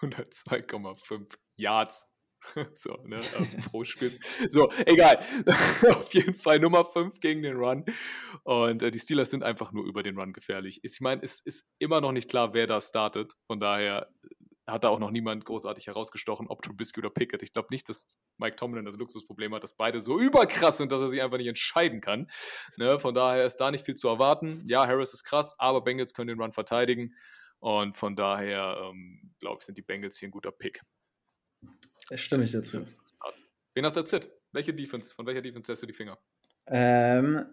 [0.00, 2.08] 102,5 Yards.
[2.74, 4.12] so, ne, ähm, pro Spiel.
[4.48, 5.18] So, egal.
[5.90, 7.84] Auf jeden Fall Nummer 5 gegen den Run.
[8.44, 10.80] Und äh, die Steelers sind einfach nur über den Run gefährlich.
[10.82, 13.32] Ich meine, es ist immer noch nicht klar, wer da startet.
[13.46, 14.08] Von daher
[14.66, 17.42] hat da auch noch niemand großartig herausgestochen, ob Trubisky oder Pickett.
[17.42, 21.02] Ich glaube nicht, dass Mike Tomlin das Luxusproblem hat, dass beide so überkrass sind, dass
[21.02, 22.28] er sich einfach nicht entscheiden kann.
[22.76, 22.98] Ne?
[22.98, 24.64] Von daher ist da nicht viel zu erwarten.
[24.68, 27.14] Ja, Harris ist krass, aber Bengals können den Run verteidigen.
[27.60, 30.80] Und von daher, ähm, glaube ich, sind die Bengals hier ein guter Pick.
[32.14, 32.82] Stimme ich dazu.
[33.74, 34.30] Wen hast du erzählt?
[34.52, 35.14] Welche Defense?
[35.14, 36.18] Von welcher Defense lässt du die Finger?
[36.68, 37.44] Ähm,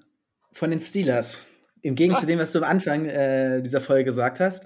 [0.52, 1.48] von den Steelers.
[1.82, 2.22] Im Gegensatz ah.
[2.22, 4.66] zu dem, was du am Anfang äh, dieser Folge gesagt hast,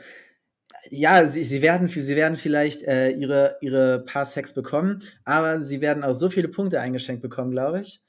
[0.89, 5.81] ja, sie, sie, werden, sie werden vielleicht äh, ihre, ihre paar Sex bekommen, aber sie
[5.81, 8.03] werden auch so viele Punkte eingeschenkt bekommen, glaube ich,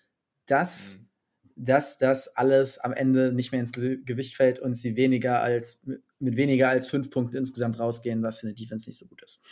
[0.47, 1.09] dass, mhm.
[1.57, 5.83] dass das alles am Ende nicht mehr ins Gewicht fällt und sie weniger als
[6.21, 9.43] mit weniger als fünf Punkten insgesamt rausgehen, was für eine Defense nicht so gut ist.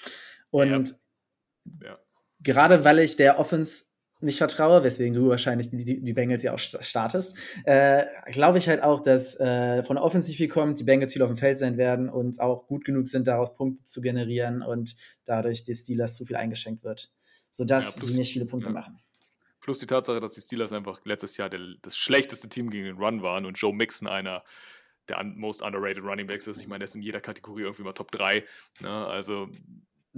[0.50, 1.88] Und ja.
[1.88, 1.98] Ja.
[2.40, 3.84] Gerade weil ich der Offense
[4.20, 8.82] nicht vertraue, weswegen du wahrscheinlich die, die Bengals ja auch startest, äh, glaube ich halt
[8.82, 12.08] auch, dass äh, von offensiv viel kommt, die Bengals viel auf dem Feld sein werden
[12.08, 16.36] und auch gut genug sind, daraus Punkte zu generieren und dadurch die Steelers zu viel
[16.36, 17.12] eingeschenkt wird,
[17.50, 18.74] sodass ja, sie nicht viele Punkte ja.
[18.74, 18.98] machen.
[19.60, 22.96] Plus die Tatsache, dass die Steelers einfach letztes Jahr der, das schlechteste Team gegen den
[22.96, 24.44] Run waren und Joe Mixon einer
[25.08, 26.60] der most underrated Running Backs ist.
[26.60, 28.44] Ich meine, der ist in jeder Kategorie irgendwie mal Top 3.
[28.80, 29.06] Ne?
[29.06, 29.48] Also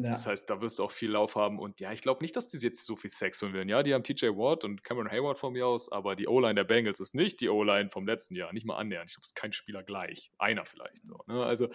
[0.00, 0.12] ja.
[0.12, 1.58] Das heißt, da wirst du auch viel Lauf haben.
[1.58, 3.68] Und ja, ich glaube nicht, dass die jetzt so viel Sex holen werden.
[3.68, 6.62] Ja, die haben TJ Watt und Cameron Hayward von mir aus, aber die O-Line der
[6.62, 8.52] Bengals ist nicht die O-Line vom letzten Jahr.
[8.52, 9.10] Nicht mal annähernd.
[9.10, 10.30] Ich glaube, es ist kein Spieler gleich.
[10.38, 11.04] Einer vielleicht.
[11.04, 11.44] So, ne?
[11.44, 11.66] Also,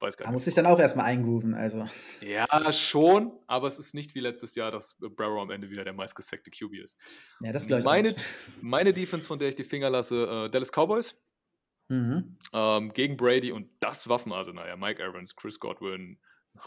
[0.00, 0.28] weiß gar nicht.
[0.28, 1.54] Da muss sich dann auch erstmal eingrooven.
[1.54, 1.86] Also.
[2.20, 5.92] Ja, schon, aber es ist nicht wie letztes Jahr, dass Barrow am Ende wieder der
[5.92, 6.98] meistgesackte QB ist.
[7.40, 7.84] Ja, das glaube ich.
[7.84, 8.14] Meine,
[8.60, 11.16] meine Defense, von der ich die Finger lasse, äh, Dallas Cowboys.
[11.88, 12.38] Mhm.
[12.52, 14.66] Ähm, gegen Brady und das Waffenarsenal.
[14.66, 16.18] Ja, Mike Evans, Chris Godwin,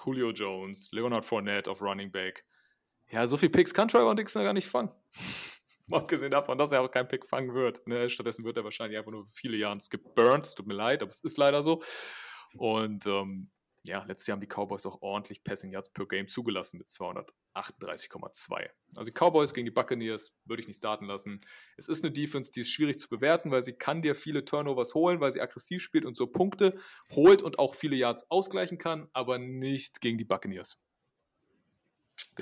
[0.04, 2.46] Julio Jones, Leonard Fournette auf Running Back.
[3.10, 4.92] Ja, so viel Picks kann Trevor Dixon gar nicht fangen.
[5.92, 7.86] Abgesehen davon, dass er auch keinen Pick fangen wird.
[7.86, 8.10] Ne?
[8.10, 10.46] Stattdessen wird er wahrscheinlich einfach nur viele Jahre geburnt.
[10.46, 11.82] Es tut mir leid, aber es ist leider so.
[12.54, 13.50] Und ähm,
[13.84, 18.70] ja, letztes Jahr haben die Cowboys auch ordentlich Passing Yards per Game zugelassen mit 238,2.
[18.96, 21.42] Also die Cowboys gegen die Buccaneers würde ich nicht starten lassen.
[21.78, 24.94] Es ist eine Defense, die ist schwierig zu bewerten, weil sie kann dir viele Turnovers
[24.94, 26.78] holen, weil sie aggressiv spielt und so Punkte
[27.12, 30.78] holt und auch viele Yards ausgleichen kann, aber nicht gegen die Buccaneers.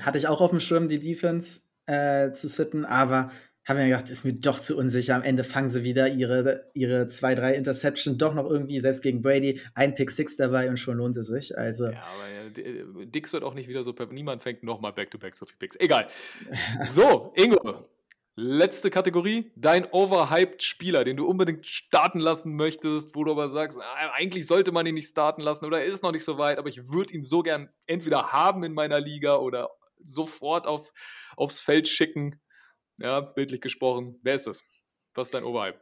[0.01, 3.31] Hatte ich auch auf dem Schirm, die Defense äh, zu sitten, aber
[3.69, 5.15] habe mir gedacht, ist mir doch zu unsicher.
[5.15, 9.21] Am Ende fangen sie wieder ihre, ihre zwei, drei Interception doch noch irgendwie, selbst gegen
[9.21, 11.57] Brady, ein Pick Six dabei und schon lohnt es sich.
[11.57, 11.85] Also.
[11.85, 15.57] Ja, aber ja, Dix wird auch nicht wieder so, niemand fängt nochmal Back-to-Back so viel
[15.57, 15.75] Picks.
[15.75, 16.07] Egal.
[16.89, 17.83] So, Ingo,
[18.35, 23.79] letzte Kategorie, dein overhyped Spieler, den du unbedingt starten lassen möchtest, wo du aber sagst,
[23.79, 26.57] ah, eigentlich sollte man ihn nicht starten lassen oder er ist noch nicht so weit,
[26.57, 29.69] aber ich würde ihn so gern entweder haben in meiner Liga oder
[30.05, 30.91] sofort auf,
[31.35, 32.39] aufs Feld schicken.
[32.99, 34.19] Ja, bildlich gesprochen.
[34.23, 34.63] Wer ist das?
[35.15, 35.79] Was ist dein Overhype?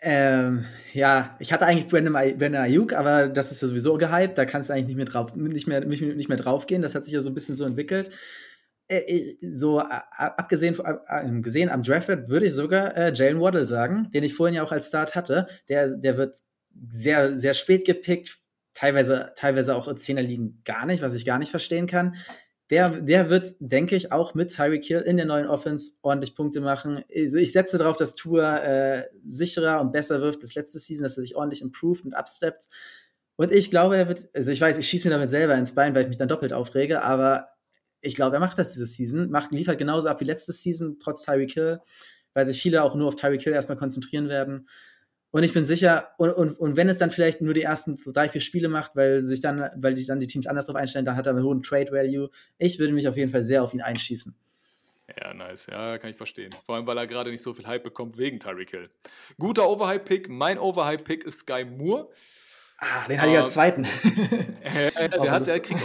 [0.00, 4.38] Ähm, ja, ich hatte eigentlich Brandon, Ayuk, aber das ist ja sowieso gehypt.
[4.38, 6.82] Da kannst du eigentlich nicht mehr drauf, nicht mehr, nicht, nicht mehr drauf gehen.
[6.82, 8.16] Das hat sich ja so ein bisschen so entwickelt.
[8.86, 14.08] Äh, äh so abgesehen äh, gesehen am Draftwert würde ich sogar äh, Jalen Waddle sagen,
[14.12, 15.48] den ich vorhin ja auch als Start hatte.
[15.68, 16.38] Der, der wird
[16.88, 18.38] sehr, sehr spät gepickt,
[18.74, 22.14] teilweise, teilweise auch in Zehner liegen gar nicht, was ich gar nicht verstehen kann
[22.70, 26.60] der, der wird, denke ich, auch mit Tyreek Hill in der neuen Offense ordentlich Punkte
[26.60, 27.02] machen.
[27.14, 31.16] Also ich setze darauf, dass Tour äh, sicherer und besser wirft als letzte Season, dass
[31.16, 32.68] er sich ordentlich improved und upsteppt.
[33.36, 35.94] Und ich glaube, er wird, also ich weiß, ich schieße mir damit selber ins Bein,
[35.94, 37.48] weil ich mich dann doppelt aufrege, aber
[38.00, 41.24] ich glaube, er macht das diese Season, macht, liefert genauso ab wie letzte Season, trotz
[41.24, 41.80] Tyreek Hill,
[42.34, 44.68] weil sich viele auch nur auf Tyreek Hill erstmal konzentrieren werden.
[45.30, 48.28] Und ich bin sicher, und, und, und wenn es dann vielleicht nur die ersten drei,
[48.28, 51.16] vier Spiele macht, weil sich dann, weil die dann die Teams anders darauf einstellen, dann
[51.16, 52.30] hat er einen hohen Trade Value.
[52.56, 54.34] Ich würde mich auf jeden Fall sehr auf ihn einschießen.
[55.20, 55.66] Ja, nice.
[55.70, 56.50] Ja, kann ich verstehen.
[56.66, 58.90] Vor allem, weil er gerade nicht so viel Hype bekommt wegen Tyreek Hill.
[59.38, 60.28] Guter Overhype-Pick.
[60.28, 62.08] Mein Overhype-Pick ist Sky Moore.
[62.80, 63.84] Ah, den hatte ich als zweiten.
[64.62, 65.84] äh, der, hat, der, kriegt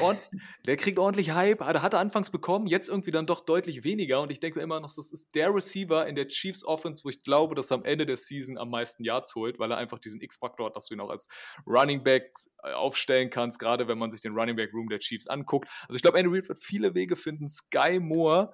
[0.68, 1.58] der, kriegt ordentlich Hype.
[1.58, 4.22] Der hatte anfangs bekommen, jetzt irgendwie dann doch deutlich weniger.
[4.22, 7.10] Und ich denke mir immer noch, das ist der Receiver in der Chiefs Offense, wo
[7.10, 9.98] ich glaube, dass er am Ende der Season am meisten Yards holt, weil er einfach
[9.98, 11.28] diesen X-Faktor hat, dass du ihn auch als
[11.66, 12.32] Running Back
[12.62, 15.68] äh, aufstellen kannst, gerade wenn man sich den Running Back Room der Chiefs anguckt.
[15.88, 18.54] Also ich glaube, Andy Reid wird viele Wege finden, Sky Moore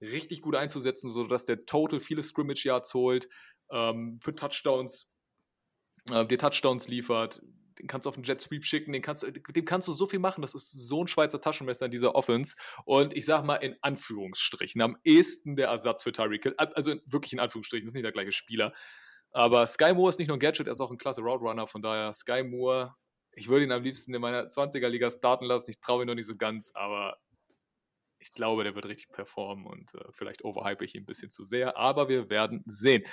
[0.00, 3.28] richtig gut einzusetzen, sodass der Total viele Scrimmage Yards holt,
[3.70, 5.10] ähm, für Touchdowns
[6.10, 7.42] äh, dir Touchdowns liefert,
[7.78, 10.18] den kannst du auf den Jet Sweep schicken, den kannst, dem kannst du so viel
[10.18, 10.42] machen.
[10.42, 12.56] Das ist so ein Schweizer Taschenmesser in dieser Offense.
[12.84, 16.54] Und ich sag mal in Anführungsstrichen, am ehesten der Ersatz für Tyreek Hill.
[16.56, 18.72] Also wirklich in Anführungsstrichen, das ist nicht der gleiche Spieler.
[19.32, 21.66] Aber Sky Moore ist nicht nur ein Gadget, er ist auch ein klasse Route Runner.
[21.66, 22.94] Von daher, Sky Moore,
[23.32, 25.70] ich würde ihn am liebsten in meiner 20er-Liga starten lassen.
[25.70, 27.18] Ich traue ihn noch nicht so ganz, aber
[28.20, 31.42] ich glaube, der wird richtig performen und äh, vielleicht overhype ich ihn ein bisschen zu
[31.42, 31.76] sehr.
[31.76, 33.04] Aber wir werden sehen.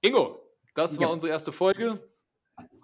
[0.00, 1.12] Ingo, das war ja.
[1.12, 2.00] unsere erste Folge.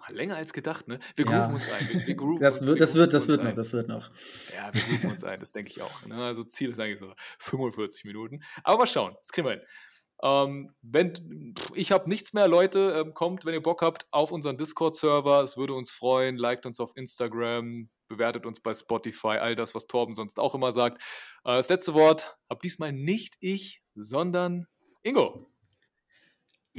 [0.09, 0.99] Länger als gedacht, ne?
[1.15, 1.55] Wir grooven ja.
[1.55, 1.89] uns ein.
[1.89, 4.09] Wir, wir das, uns, wird, das, wird, das wird noch, das wird noch.
[4.55, 6.05] Ja, wir grooven uns ein, das denke ich auch.
[6.05, 6.15] Ne?
[6.23, 8.41] Also Ziel ist eigentlich so 45 Minuten.
[8.63, 9.61] Aber mal schauen, das kriegen wir hin.
[10.23, 14.57] Ähm, wenn, ich habe nichts mehr, Leute, ähm, kommt, wenn ihr Bock habt, auf unseren
[14.57, 15.43] Discord-Server.
[15.43, 16.37] Es würde uns freuen.
[16.37, 20.71] Liked uns auf Instagram, bewertet uns bei Spotify, all das, was Torben sonst auch immer
[20.71, 21.01] sagt.
[21.43, 24.67] Äh, das letzte Wort habe diesmal nicht ich, sondern
[25.03, 25.51] Ingo.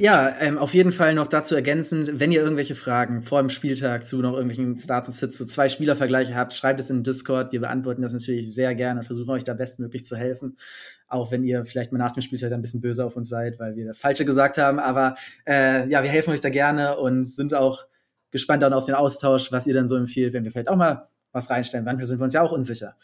[0.01, 4.05] Ja, ähm, auf jeden Fall noch dazu ergänzend, wenn ihr irgendwelche Fragen vor dem Spieltag
[4.05, 7.51] zu noch irgendwelchen Status-Hits, zu zwei Spielervergleiche habt, schreibt es in Discord.
[7.51, 10.55] Wir beantworten das natürlich sehr gerne und versuchen euch da bestmöglich zu helfen.
[11.09, 13.75] Auch wenn ihr vielleicht mal nach dem Spieltag ein bisschen böse auf uns seid, weil
[13.75, 14.79] wir das Falsche gesagt haben.
[14.79, 17.85] Aber äh, ja, wir helfen euch da gerne und sind auch
[18.31, 21.09] gespannt dann auf den Austausch, was ihr dann so empfiehlt, wenn wir vielleicht auch mal
[21.33, 21.83] was reinstellen.
[21.83, 22.95] Manchmal sind wir uns ja auch unsicher.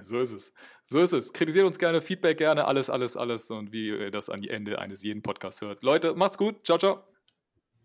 [0.00, 0.54] So ist es.
[0.84, 1.32] So ist es.
[1.32, 4.78] Kritisiert uns gerne, Feedback gerne, alles, alles, alles und wie ihr das an die Ende
[4.78, 5.82] eines jeden Podcasts hört.
[5.82, 6.64] Leute, macht's gut.
[6.64, 7.04] Ciao, ciao.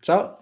[0.00, 0.34] Ciao.